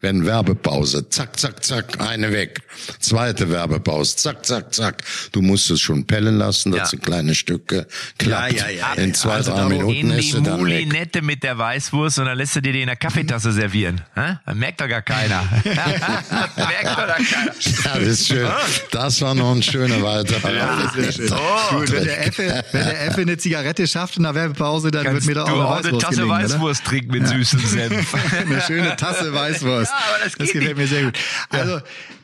[0.00, 2.60] Wenn Werbepause, zack, zack, zack, eine weg.
[3.00, 5.02] Zweite Werbepause, zack, zack, zack.
[5.32, 6.86] Du musst es schon pellen lassen, das Ja.
[6.86, 7.86] sind kleine Stücke.
[8.18, 8.52] Klappt.
[8.54, 9.14] Ja, ja, ja, In ja.
[9.14, 10.58] zwei, Also drei Minuten in ist die sie dann weg.
[10.60, 14.00] Mulinette mit der Weißwurst und dann lässt du dir die in der Kaffeetasse servieren.
[14.14, 14.36] Hä?
[14.46, 15.42] Dann merkt doch gar keiner.
[15.64, 17.52] merkt doch gar keiner.
[17.84, 18.48] Ja, das ist schön.
[18.90, 20.52] Das war noch ein schöner weiterer.
[20.54, 21.32] Ja, sehr schön.
[21.32, 21.76] Oh.
[21.78, 25.26] Gut, wenn der Effe, wenn der Effe eine Zigarette schafft in der Werbepause, dann Kannst
[25.26, 26.44] wird mir da auch eine eine Weißwurst Tasse gelingen, oder?
[26.54, 27.91] Weißwurst trinken mit süßem Senf.
[28.38, 29.90] eine schöne Tasse Weißwurst.
[29.90, 30.76] Ja, aber das geht gefällt nicht.
[30.76, 31.18] mir sehr gut.
[31.50, 31.80] Also,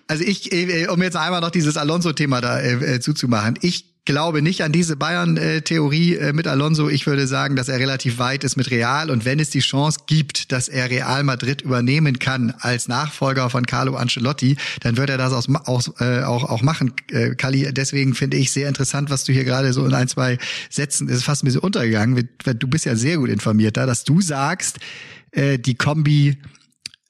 [0.06, 3.58] also ich, äh, um jetzt einmal noch dieses Alonso-Thema da äh, äh, zuzumachen.
[3.60, 6.88] Ich glaube nicht an diese Bayern-Theorie äh, mit Alonso.
[6.88, 9.10] Ich würde sagen, dass er relativ weit ist mit Real.
[9.10, 13.66] Und wenn es die Chance gibt, dass er Real Madrid übernehmen kann als Nachfolger von
[13.66, 17.70] Carlo Ancelotti, dann wird er das aus, aus, äh, auch, auch machen, äh, Kali.
[17.70, 20.38] Deswegen finde ich sehr interessant, was du hier gerade so in ein, zwei
[20.70, 22.30] Sätzen, ist fast ein bisschen untergegangen.
[22.58, 24.78] Du bist ja sehr gut informiert da, dass du sagst,
[25.32, 26.38] äh, die Kombi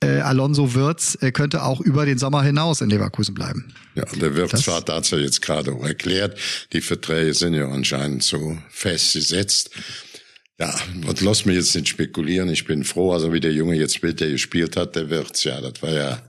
[0.00, 3.74] äh, Alonso Wirtz äh, könnte auch über den Sommer hinaus in Leverkusen bleiben.
[3.94, 6.38] Ja, der Wirtz das, hat ja jetzt gerade auch erklärt,
[6.72, 9.70] die Verträge sind ja anscheinend so festgesetzt.
[10.60, 10.74] Ja,
[11.06, 12.48] und lass mich jetzt nicht spekulieren.
[12.48, 15.82] Ich bin froh, also wie der Junge jetzt später gespielt hat, der Wirtz, ja, das
[15.82, 16.22] war ja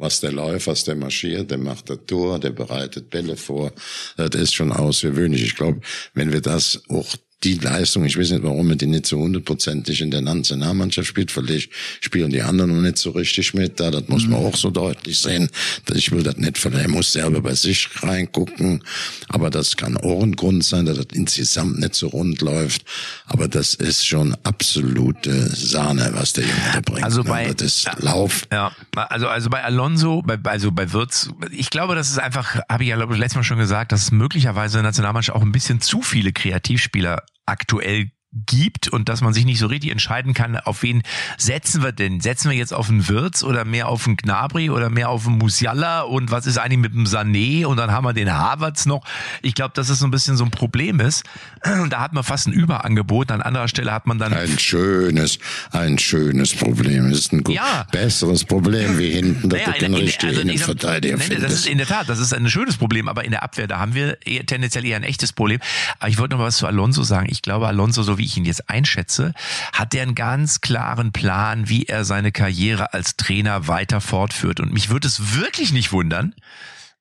[0.00, 3.70] was der läuft, was der marschiert, der macht das Tor, der bereitet Bälle vor.
[4.16, 5.42] Das ist schon außergewöhnlich.
[5.42, 5.80] Ich glaube,
[6.14, 10.02] wenn wir das auch die Leistung, ich weiß nicht, warum er die nicht so hundertprozentig
[10.02, 14.08] in der Nationalmannschaft spielt, vielleicht spielen die anderen noch nicht so richtig mit, da, das
[14.08, 14.46] muss man mhm.
[14.46, 15.48] auch so deutlich sehen.
[15.94, 18.84] Ich will das nicht verlieren, er muss selber bei sich reingucken,
[19.28, 22.84] aber das kann auch ein Grund sein, dass das insgesamt nicht so rund läuft,
[23.24, 27.04] aber das ist schon absolute Sahne, was der Junge da bringt.
[27.04, 27.30] Also ne?
[27.30, 28.46] bei, das ist Lauf.
[28.52, 32.82] Ja, also, also bei Alonso, bei, also bei Wirtz, ich glaube, das ist einfach, habe
[32.82, 35.52] ich ja glaube ich letztes Mal schon gesagt, dass möglicherweise in der Nationalmannschaft auch ein
[35.52, 40.56] bisschen zu viele Kreativspieler aktuell gibt und dass man sich nicht so richtig entscheiden kann,
[40.56, 41.02] auf wen
[41.36, 42.20] setzen wir denn?
[42.20, 45.38] Setzen wir jetzt auf einen Wirtz oder mehr auf einen Gnabry oder mehr auf einen
[45.38, 49.04] Musiala und was ist eigentlich mit dem Sané und dann haben wir den Havertz noch.
[49.42, 51.24] Ich glaube, dass es so ein bisschen so ein Problem ist.
[51.90, 55.38] Da hat man fast ein Überangebot, an anderer Stelle hat man dann ein schönes,
[55.72, 57.06] ein schönes Problem.
[57.06, 57.86] Es ist ein gut, ja.
[57.90, 61.46] besseres Problem wie hinten, dass naja, du den richtigen also Verteidiger nein, findest.
[61.46, 63.78] Das ist in der Tat, das ist ein schönes Problem, aber in der Abwehr, da
[63.78, 65.58] haben wir eher, tendenziell eher ein echtes Problem.
[65.98, 67.26] Aber ich wollte noch was zu Alonso sagen.
[67.30, 69.32] Ich glaube, Alonso, so wie ich ihn jetzt einschätze,
[69.72, 74.60] hat er einen ganz klaren Plan, wie er seine Karriere als Trainer weiter fortführt.
[74.60, 76.34] Und mich würde es wirklich nicht wundern,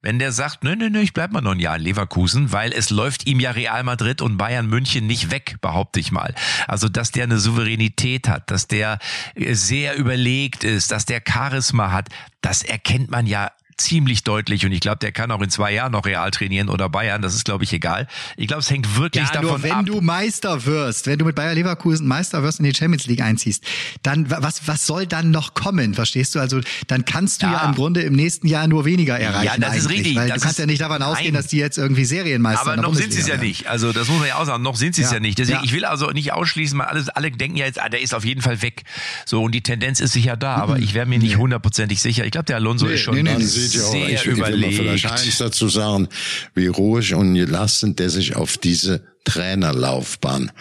[0.02, 2.72] wenn der sagt, nö, nö, nö, ich bleib mal noch ein Jahr in Leverkusen, weil
[2.72, 6.34] es läuft ihm ja Real Madrid und Bayern München nicht weg, behaupte ich mal.
[6.68, 9.00] Also, dass der eine Souveränität hat, dass der
[9.36, 12.08] sehr überlegt ist, dass der Charisma hat,
[12.40, 15.92] das erkennt man ja ziemlich deutlich und ich glaube, der kann auch in zwei Jahren
[15.92, 18.08] noch Real trainieren oder Bayern, das ist glaube ich egal.
[18.38, 19.86] Ich glaube, es hängt wirklich ja, davon nur wenn ab.
[19.86, 23.22] du Meister wirst, wenn du mit Bayer Leverkusen Meister wirst und in die Champions League
[23.22, 23.64] einziehst,
[24.04, 26.40] dann was was soll dann noch kommen, verstehst du?
[26.40, 29.62] Also, dann kannst du ja, ja im Grunde im nächsten Jahr nur weniger erreichen.
[29.62, 30.16] Ja, das ist richtig.
[30.16, 31.42] Weil das du kannst ja nicht davon ausgehen, nein.
[31.42, 33.68] dass die jetzt irgendwie Serienmeister Aber noch sind sie es ja nicht.
[33.68, 35.16] Also, das muss man ja auch sagen, noch sind sie es ja.
[35.16, 35.20] ja.
[35.20, 35.38] nicht.
[35.38, 38.14] Deswegen, ich will also nicht ausschließen, weil alles, alle denken ja jetzt, ah, der ist
[38.14, 38.84] auf jeden Fall weg.
[39.26, 40.84] So, und die Tendenz ist sicher da, aber mhm.
[40.84, 42.26] ich wäre mir nicht hundertprozentig sicher.
[42.26, 43.36] Ich glaube, der Alonso nee, ist schon nee, nee,
[43.70, 44.76] sehr über überlegt.
[44.76, 46.08] Vielleicht eins dazu sagen,
[46.56, 50.52] wie ruhig und gelassen der sich auf diese Trainerlaufbahn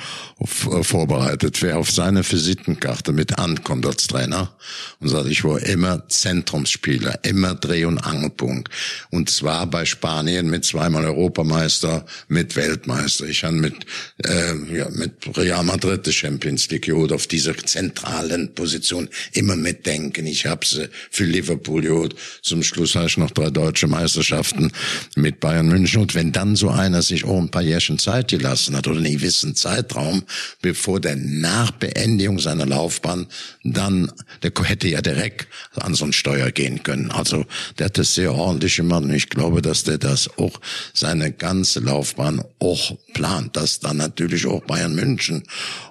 [0.45, 1.63] vorbereitet.
[1.63, 4.55] Wer auf seine Visitenkarte mit ankommt als Trainer
[5.01, 8.69] und sagt, ich war immer Zentrumsspieler, immer Dreh- und Angelpunkt.
[9.11, 13.27] Und zwar bei Spanien mit zweimal Europameister, mit Weltmeister.
[13.27, 13.87] Ich habe mit,
[14.25, 20.27] äh, ja, mit Real Madrid die Champions League geholt, auf dieser zentralen Position immer mitdenken.
[20.27, 22.15] Ich habe sie für Liverpool geholt.
[22.43, 24.73] Zum Schluss habe ich noch drei deutsche Meisterschaften
[25.17, 26.03] mit Bayern München.
[26.03, 28.99] Und wenn dann so einer sich auch ein paar Jährchen Zeit gelassen gelassen hat oder
[28.99, 30.23] einen gewissen Zeitraum,
[30.63, 33.27] bevor der nach Beendigung seiner Laufbahn
[33.63, 34.11] dann,
[34.43, 37.11] der hätte ja direkt an so ein Steuer gehen können.
[37.11, 37.45] Also
[37.79, 40.61] der hat das sehr ordentlich gemacht und ich glaube, dass der das auch
[40.95, 45.45] seine ganze Laufbahn auch plant, dass dann natürlich auch Bayern München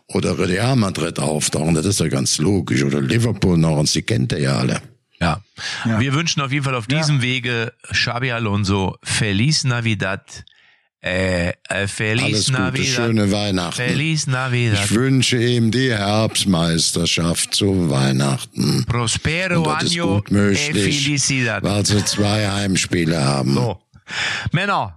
[0.07, 4.31] oder Real Madrid auftauchen, das ist ja ganz logisch, oder Liverpool noch, und sie kennt
[4.31, 4.81] er ja alle.
[5.19, 5.41] Ja.
[5.85, 5.99] ja.
[5.99, 7.21] Wir wünschen auf jeden Fall auf diesem ja.
[7.23, 10.45] Wege Xabi Alonso Feliz Navidad
[11.01, 12.87] äh, äh, Feliz Alles Gute, Navidad.
[12.87, 13.75] schöne Weihnachten.
[13.75, 14.85] Feliz Navidad.
[14.85, 18.85] Ich wünsche ihm die Herbstmeisterschaft zu Weihnachten.
[18.85, 21.63] Prospero Und das ist gut möglich, e felicidad.
[21.63, 23.53] weil sie zwei Heimspiele haben.
[23.53, 23.79] So.
[24.51, 24.96] Männer,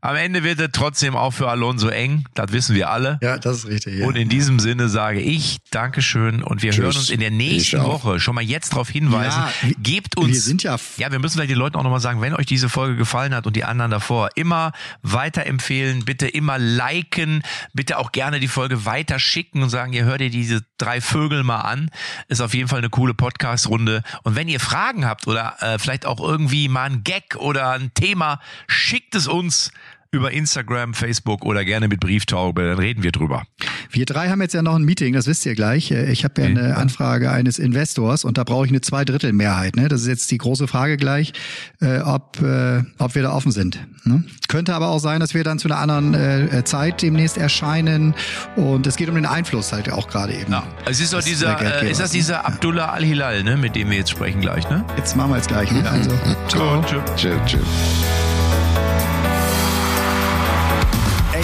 [0.00, 3.18] am Ende wird es trotzdem auch für Alonso eng, das wissen wir alle.
[3.22, 3.98] Ja, das ist richtig.
[3.98, 4.06] Ja.
[4.06, 6.84] Und in diesem Sinne sage ich Dankeschön und wir Tschüss.
[6.84, 9.42] hören uns in der nächsten Woche schon mal jetzt darauf hinweisen.
[9.62, 10.28] Ja, Gebt uns.
[10.28, 10.76] Wir sind ja.
[10.96, 13.46] Ja, wir müssen vielleicht den Leuten auch nochmal sagen, wenn euch diese Folge gefallen hat
[13.46, 14.72] und die anderen davor, immer
[15.02, 17.42] weiterempfehlen, bitte immer liken,
[17.74, 21.60] bitte auch gerne die Folge weiterschicken und sagen, ihr hört ihr diese drei Vögel mal
[21.60, 21.90] an.
[22.28, 24.02] Ist auf jeden Fall eine coole Podcast-Runde.
[24.22, 27.92] Und wenn ihr Fragen habt oder äh, vielleicht auch irgendwie mal ein Gag oder ein
[27.94, 29.72] Thema, schickt es uns
[30.10, 33.42] über Instagram, Facebook oder gerne mit Brieftaube, dann reden wir drüber.
[33.90, 35.90] Wir drei haben jetzt ja noch ein Meeting, das wisst ihr gleich.
[35.90, 39.76] Ich habe ja eine Anfrage eines Investors und da brauche ich eine Zweidrittelmehrheit.
[39.76, 39.88] Ne?
[39.88, 41.32] Das ist jetzt die große Frage gleich,
[41.80, 43.86] äh, ob, äh, ob wir da offen sind.
[44.04, 44.24] Ne?
[44.48, 48.14] Könnte aber auch sein, dass wir dann zu einer anderen äh, Zeit demnächst erscheinen
[48.56, 50.52] und es geht um den Einfluss halt auch gerade eben.
[50.52, 50.66] Ja.
[50.86, 54.10] Es ist doch dieser, äh, ist das dieser Abdullah Al-Hilal, ne, mit dem wir jetzt
[54.10, 54.84] sprechen gleich, ne?
[54.96, 55.70] Jetzt machen wir jetzt gleich.
[55.70, 55.88] Ne?
[55.88, 56.10] Also,
[56.48, 56.82] ciao.
[57.16, 57.32] Tschüss.
[57.46, 57.60] Tschüss.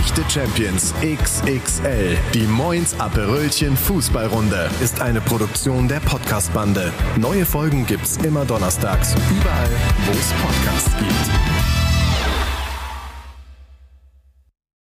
[0.05, 2.18] Echte Champions XXL.
[2.34, 6.92] Die Moins Aperölchen Fußballrunde ist eine Produktion der Podcastbande.
[7.16, 9.70] Neue Folgen gibt's immer donnerstags, überall,
[10.05, 11.84] wo es Podcasts gibt.